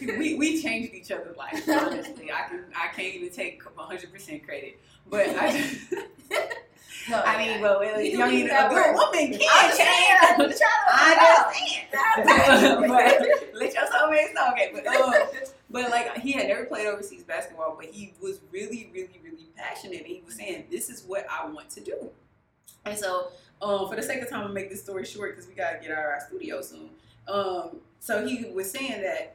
[0.00, 1.68] we, we changed each other's lives.
[1.68, 5.70] Honestly, I can I can't even take 100 percent credit, but I.
[7.10, 8.96] no, I mean, well, You mean, that a good work.
[8.96, 10.50] woman can just change.
[10.58, 12.88] just I understand.
[12.88, 14.70] but let your soulmates know, okay?
[14.72, 15.12] But, um,
[15.70, 19.98] but like he had never played overseas basketball, but he was really, really, really passionate.
[19.98, 22.10] And he was saying, "This is what I want to do."
[22.84, 23.28] And so,
[23.60, 25.78] um, for the sake of time, I'm gonna make this story short because we gotta
[25.78, 26.90] get out of our studio soon.
[27.26, 29.34] Um, so he was saying that.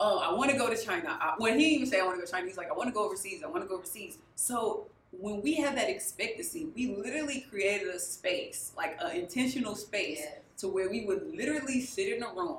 [0.00, 1.18] Oh, I want to go to China.
[1.20, 2.72] I, when he didn't even say I want to go to China, he's like, I
[2.72, 3.42] want to go overseas.
[3.42, 4.18] I want to go overseas.
[4.36, 10.20] So when we had that expectancy, we literally created a space, like an intentional space,
[10.20, 10.38] Yes.
[10.58, 12.58] to where we would literally sit in a room,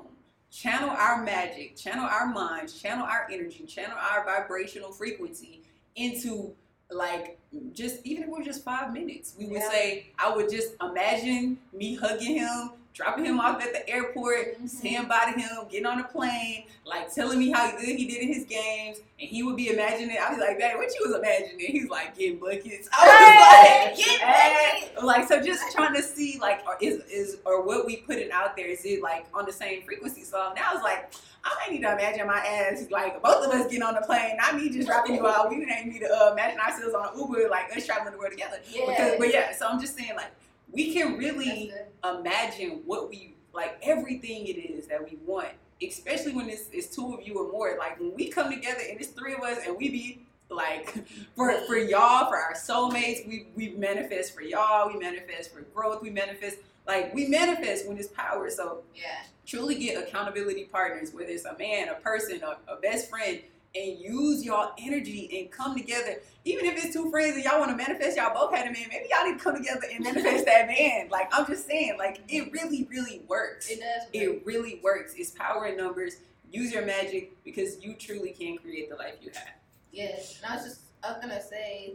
[0.50, 5.62] channel our magic, channel our minds, channel our energy, channel our vibrational frequency
[5.96, 6.52] into
[6.90, 7.38] like
[7.72, 9.70] just even if we're just five minutes, we would Yeah.
[9.70, 14.68] say, I would just imagine me hugging him, dropping him off at the airport, Mhm.
[14.68, 18.22] saying bye to him, getting on a plane, like telling me how good he did
[18.22, 20.18] in his games, and he would be imagining.
[20.18, 23.96] I'd be like, "Dad, what you was imagining?" He's like, "Getting buckets." I Hey, like,
[23.96, 28.30] get "Hey." like so, just trying to see like, is is or what we putting
[28.32, 30.24] out there is it like on the same frequency?
[30.24, 31.12] So now it's like.
[31.42, 34.36] I might need to imagine my ass like both of us getting on the plane,
[34.36, 35.48] not me just dropping you out.
[35.48, 38.58] We didn't need to uh, imagine ourselves on Uber, like us traveling the world together.
[38.68, 38.84] Yeah.
[38.86, 40.26] Because, but yeah, so I'm just saying like
[40.72, 41.72] we can really
[42.04, 45.48] imagine what we like everything it is that we want
[45.82, 47.76] especially when it's, it's two of you or more.
[47.78, 50.94] Like when we come together and it's three of us and we be like
[51.36, 56.02] for for y'all for our soulmates we we manifest for y'all we manifest for growth
[56.02, 56.56] we manifest
[56.86, 58.50] like we manifest when it's power.
[58.50, 59.22] So Yeah.
[59.46, 63.40] truly get accountability partners, whether it's a man, a person, a, a best friend,
[63.74, 66.20] and use y'all energy and come together.
[66.44, 68.86] Even if it's two friends and y'all want to manifest, y'all both had a man,
[68.88, 71.08] maybe y'all need to come together and manifest that man.
[71.10, 73.68] Like I'm just saying, like it really, really works.
[73.68, 74.04] It does.
[74.04, 74.10] work.
[74.14, 75.14] It really works.
[75.16, 76.16] It's power in numbers.
[76.50, 79.54] Use your magic because you truly can create the life you have.
[79.92, 81.94] Yes, and I was just I was gonna say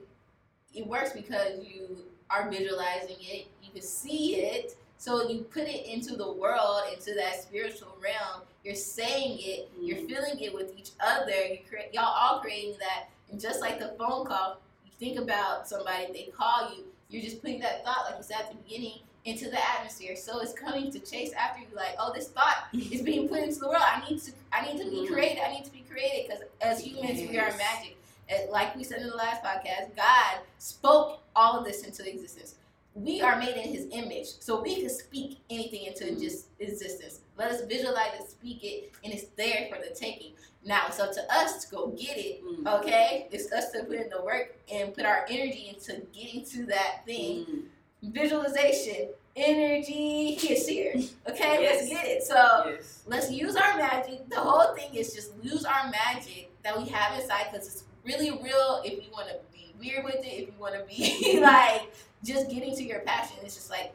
[0.73, 5.85] it works because you are visualizing it, you can see it, so you put it
[5.85, 8.41] into the world, into that spiritual realm.
[8.63, 10.07] You're saying it, you're Mhm.
[10.09, 11.45] feeling it with each other.
[11.45, 15.67] You create, y'all all creating that, and just like the phone call, you think about
[15.67, 18.99] somebody, they call you, you're just putting that thought, like you said at the beginning,
[19.25, 20.15] into the atmosphere.
[20.15, 23.59] So it's coming to chase after you, like, oh, this thought is being put into
[23.59, 23.81] the world.
[23.83, 25.07] I need to, I need to be Mhm.
[25.13, 25.43] created.
[25.43, 27.57] I need to be created because as humans, we are Yes.
[27.57, 27.97] magic.
[28.29, 32.55] And like we said in the last podcast, God spoke all of this into existence.
[32.95, 37.19] We are made in His image, so we can speak anything into just existence.
[37.37, 40.31] Let us visualize and speak it, and it's there for the taking.
[40.63, 42.41] Now it's up to us to go get it.
[42.43, 42.79] Mm.
[42.79, 46.65] Okay, it's us to put in the work and put our energy into getting to
[46.67, 47.45] that thing.
[47.45, 48.13] Mm.
[48.13, 50.93] Visualization, energy is here.
[51.29, 52.23] Okay, let's get it.
[52.23, 52.35] So
[52.67, 53.03] Yes.
[53.07, 54.29] let's use our magic.
[54.29, 58.31] The whole thing is just use our magic that we have inside because it's really
[58.31, 58.81] real.
[58.85, 61.91] If you want to be weird with it, if you want to be like
[62.25, 63.93] just getting to your passion, it's just like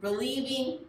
[0.00, 0.80] believing,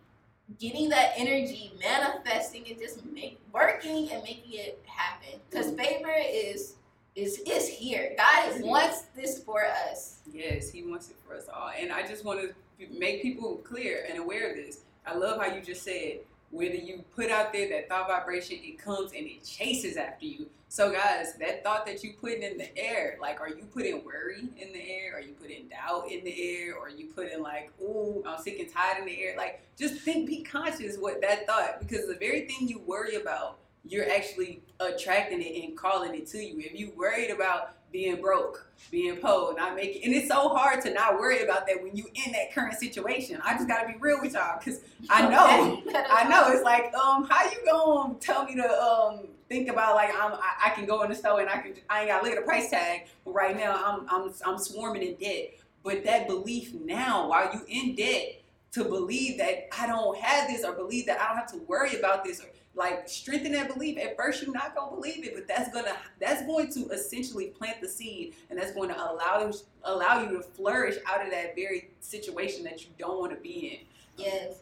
[0.59, 5.39] getting that energy, manifesting it, just make working and making it happen.
[5.49, 5.77] Because mm-hmm.
[5.77, 6.75] favor is
[7.15, 8.15] is is here.
[8.17, 10.19] God wants this for us.
[10.31, 11.71] Yes, He wants it for us all.
[11.77, 12.53] And I just want to
[12.97, 14.81] make people clear and aware of this.
[15.05, 16.19] I love how you just said
[16.51, 20.47] whether you put out there that thought vibration, it comes and it chases after you.
[20.71, 24.47] So guys, that thought that you put in the air, like are you putting worry
[24.57, 25.15] in the air?
[25.15, 26.75] Are you putting doubt in the air?
[26.75, 29.35] Or are you putting like, oh, I'm sick and tired in the air?
[29.35, 33.57] Like just think, be conscious what that thought, because the very thing you worry about,
[33.83, 36.59] you're actually attracting it and calling it to you.
[36.59, 40.93] If you worried about being broke, being poor, not making, and it's so hard to
[40.93, 43.39] not worry about that when you in that current situation.
[43.43, 47.25] I just gotta be real with y'all, cause I know, I know it's like, um,
[47.25, 51.01] how you gonna tell me to um think about like I'm I, I can go
[51.03, 53.33] in the store and I can I ain't gotta look at the price tag, but
[53.33, 55.55] right now I'm I'm I'm swarming in debt.
[55.83, 60.63] But that belief now, while you in debt, to believe that I don't have this
[60.63, 63.97] or believe that I don't have to worry about this or like strengthen that belief.
[63.97, 67.81] At first, you're not gonna believe it, but that's gonna that's going to essentially plant
[67.81, 69.51] the seed, and that's going to allow
[69.83, 73.85] allow you to flourish out of that very situation that you don't want to be
[74.17, 74.25] in.
[74.25, 74.61] Yes.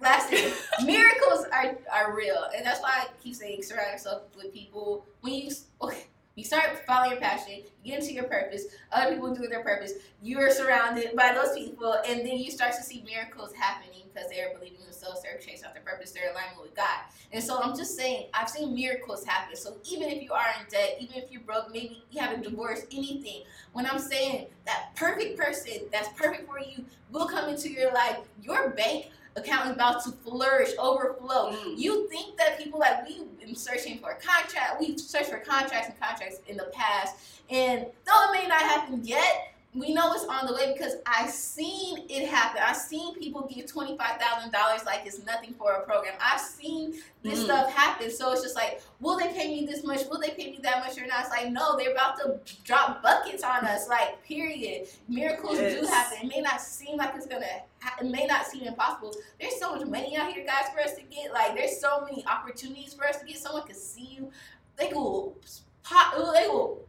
[0.00, 0.52] Last thing,
[0.84, 5.06] miracles are, are real, and that's why I keep saying surround yourself with people.
[5.20, 5.50] When you
[5.82, 8.64] okay, you start following your passion, you get into your purpose.
[8.92, 9.94] Other people do their purpose.
[10.22, 14.28] You are surrounded by those people, and then you start to see miracles happening because
[14.28, 17.00] they are believing themselves, they're chasing after purpose, they're alignment with God.
[17.32, 19.56] And so I'm just saying, I've seen miracles happen.
[19.56, 22.42] So even if you are in debt, even if you're broke, maybe you have a
[22.42, 23.42] divorce, anything.
[23.72, 28.18] When I'm saying that perfect person that's perfect for you will come into your life,
[28.42, 31.52] your bank account is about to flourish, overflow.
[31.52, 31.78] Mm.
[31.78, 35.88] You think that people like we've been searching for a contract, we've searched for contracts
[35.88, 37.16] and contracts in the past,
[37.50, 41.30] and though it may not happen yet, we know it's on the way because I've
[41.30, 42.62] seen it happen.
[42.64, 46.14] I've seen people give twenty five thousand dollars like it's nothing for a program.
[46.20, 47.44] I've seen this mm.
[47.44, 48.10] stuff happen.
[48.10, 50.00] So it's just like, will they pay me this much?
[50.08, 51.20] Will they pay me that much or not?
[51.20, 53.86] It's like, no, they're about to drop buckets on us.
[53.88, 54.88] Like, period.
[55.08, 55.80] Miracles yes.
[55.80, 56.18] do happen.
[56.22, 57.44] It may not seem like it's gonna.
[57.82, 59.14] Ha- it may not seem impossible.
[59.38, 61.32] There's so much money out here, guys, for us to get.
[61.32, 63.36] Like, there's so many opportunities for us to get.
[63.36, 64.30] Someone can see you.
[64.78, 65.36] They will
[65.82, 66.14] pop.
[66.14, 66.85] They will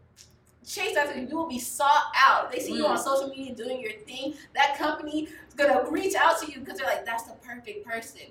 [0.68, 1.28] chase after you.
[1.28, 2.52] You will be sought out.
[2.52, 2.78] They see mm.
[2.78, 3.04] you on mm.
[3.04, 4.34] social media doing your thing.
[4.54, 8.28] That company is gonna reach out to you because they're like, that's the perfect person.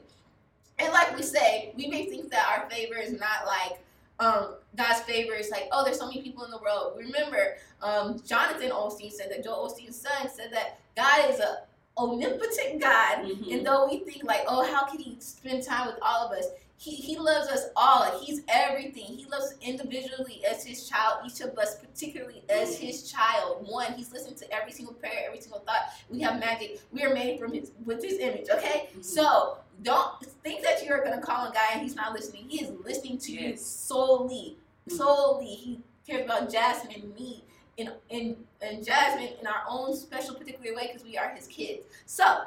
[0.79, 3.81] And like we say, we may think that our favor is not like
[4.19, 6.95] um, God's favor is like, oh, there's so many people in the world.
[6.97, 11.65] Remember, um, Jonathan Osteen said that Joel Osteen's son said that God is a
[11.99, 13.53] omnipotent God, mm-hmm.
[13.53, 16.47] and though we think like, oh, how can He spend time with all of us?
[16.79, 18.21] He, he loves us all.
[18.21, 19.05] He's everything.
[19.05, 23.67] He loves individually as his child, each of us particularly as his child.
[23.67, 25.93] One, he's listening to every single prayer, every single thought.
[26.11, 26.81] We have magic.
[26.93, 28.49] We are made from his with his image.
[28.51, 28.89] Okay?
[28.91, 29.03] Mm-hmm.
[29.03, 32.45] So don't think that you're gonna call a guy and he's not listening.
[32.49, 33.43] He is listening to yes.
[33.43, 34.57] you solely.
[34.89, 34.97] Mm-hmm.
[34.97, 35.47] Solely.
[35.47, 37.43] He cares about Jasmine and me
[37.79, 41.85] in in and Jasmine in our own special particular way because we are his kids.
[42.05, 42.43] So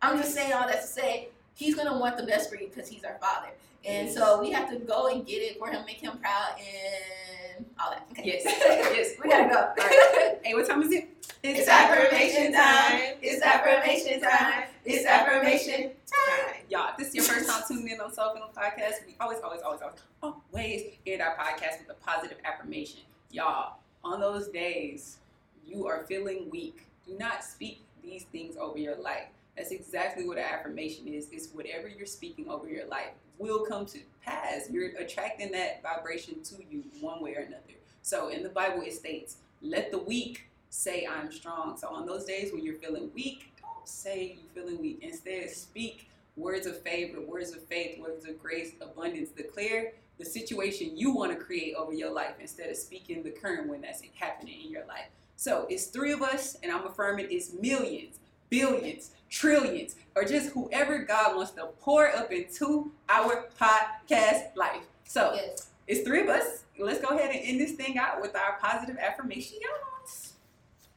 [0.00, 2.88] I'm just saying all that to say he's gonna want the best for you because
[2.88, 3.48] he's our father.
[3.84, 4.14] And yes.
[4.14, 7.90] so we have to go and get it for him, make him proud, and all
[7.90, 8.06] that.
[8.12, 8.22] Okay.
[8.24, 9.14] Yes, yes.
[9.22, 9.72] we gotta go.
[9.76, 10.38] Right.
[10.44, 11.08] hey, what time is it?
[11.42, 13.16] It's, it's affirmation time.
[13.20, 14.64] It's affirmation time.
[14.84, 16.54] It's affirmation time.
[16.68, 19.40] Y'all, if this is your first time tuning in on Soul Filling Podcast, we always,
[19.42, 23.00] always, always, always, always end our podcast with a positive affirmation.
[23.32, 25.18] Y'all, on those days
[25.66, 29.26] you are feeling weak, do not speak these things over your life.
[29.56, 31.28] That's exactly what an affirmation is.
[31.32, 34.68] It's whatever you're speaking over your life will come to pass.
[34.70, 37.62] You're attracting that vibration to you one way or another.
[38.02, 41.76] So in the Bible, it states, let the weak say I'm strong.
[41.76, 45.00] So on those days when you're feeling weak, don't say you're feeling weak.
[45.02, 49.30] Instead, speak words of favor, words of faith, words of grace, abundance.
[49.30, 53.68] Declare the situation you want to create over your life instead of speaking the current
[53.68, 55.06] one that's happening in your life.
[55.36, 58.18] So it's three of us, and I'm affirming it's millions,
[58.52, 64.84] billions, trillions, or just whoever God wants to pour up into our podcast life.
[65.04, 65.70] So yes.
[65.88, 66.64] it's three of us.
[66.78, 69.58] Let's go ahead and end this thing out with our positive affirmation.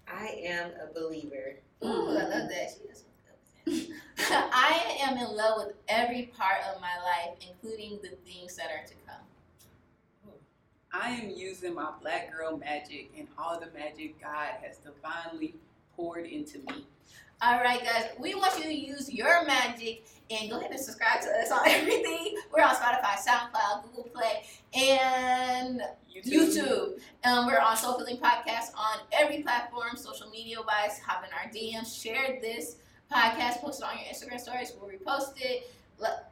[0.05, 1.55] I am a believer.
[1.83, 2.77] Ooh, I love that.
[4.17, 8.85] I am in love with every part of my life, including the things that are
[8.85, 10.33] to come.
[10.93, 15.55] I am using my black girl magic and all the magic God has divinely
[15.95, 16.85] poured into me.
[17.47, 21.21] All right, guys, we want you to use your magic and go ahead and subscribe
[21.21, 22.35] to us on everything.
[22.51, 24.41] We're on Spotify, SoundCloud, Google Play,
[24.73, 25.79] and
[26.11, 26.99] YouTube.
[27.23, 30.97] Um, we're on Soul Filling Podcast on every platform, social media wise.
[31.05, 32.77] Hop in our DMs, share this
[33.13, 34.73] podcast, post it on your Instagram stories.
[34.81, 35.71] We'll repost it.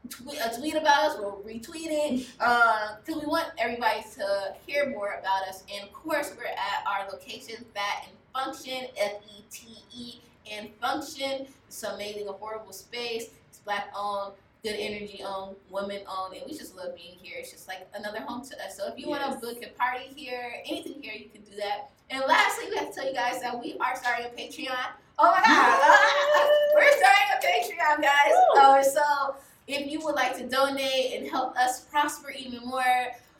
[0.10, 1.18] Tweet, uh, tweet about us.
[1.20, 5.64] We'll retweet it because we want everybody to hear more about us.
[5.72, 10.20] And of course, we're at our location, Fete and Function, F E T E
[10.52, 11.48] and Function.
[11.68, 13.30] It's an amazing, affordable space.
[13.50, 14.34] It's black owned,
[14.64, 17.38] good energy owned, women owned, and we just love being here.
[17.40, 18.78] It's just like another home to us.
[18.78, 21.90] So if you want to book a party here, anything here, you can do that.
[22.10, 24.88] And lastly, we have to tell you guys that we are starting a Patreon.
[25.20, 28.34] Oh my God, we're starting a Patreon, guys.
[28.56, 29.36] Oh, so
[29.68, 32.84] if you would like to donate and help us prosper even more,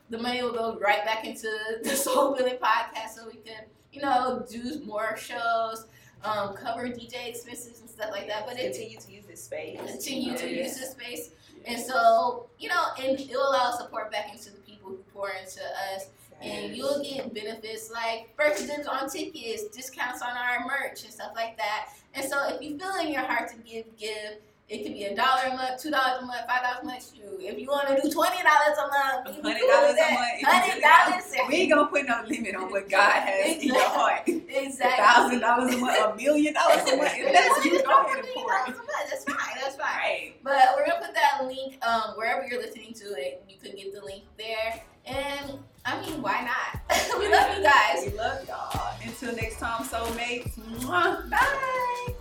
[0.10, 1.50] the money will go right back into
[1.84, 5.86] the Soul Filling podcast so we can, you know, do more shows,
[6.24, 8.46] um, cover DJ expenses and stuff like that.
[8.46, 9.80] But it Continue to use this space.
[9.80, 10.70] continue to Yes.
[10.70, 11.30] use this space.
[11.66, 15.30] And so, you know, and it will allow support back into the people who pour
[15.30, 15.62] into
[15.96, 16.08] us.
[16.42, 21.32] And you'll get benefits like first dibs on tickets, discounts on our merch, and stuff
[21.36, 21.90] like that.
[22.16, 24.40] And so, if you feel in your heart to give, give.
[24.70, 27.04] It could be a dollar a month, two dollars a month, five dollars a month.
[27.14, 30.82] Shoot, if you want to do twenty dollars a month, hundred dollars a month, hundred
[30.82, 31.24] dollars.
[31.50, 33.68] We ain't gonna put no limit on what God has exactly.
[33.68, 34.22] in your heart.
[34.54, 37.12] Exactly, thousand dollars a month, a million dollars a month.
[37.34, 37.84] That's you.
[37.84, 38.52] going ahead pour.
[39.10, 39.36] That's fine.
[39.62, 39.86] That's fine.
[39.86, 40.34] Right.
[40.44, 43.44] But we're gonna put that link um, wherever you're listening to it.
[43.50, 44.82] You can get the link there.
[45.06, 46.82] And I mean, why not?
[47.20, 48.10] we love you guys.
[48.10, 48.96] We love y'all.
[49.04, 50.56] Until next time, soulmates.
[51.30, 52.14] Bye.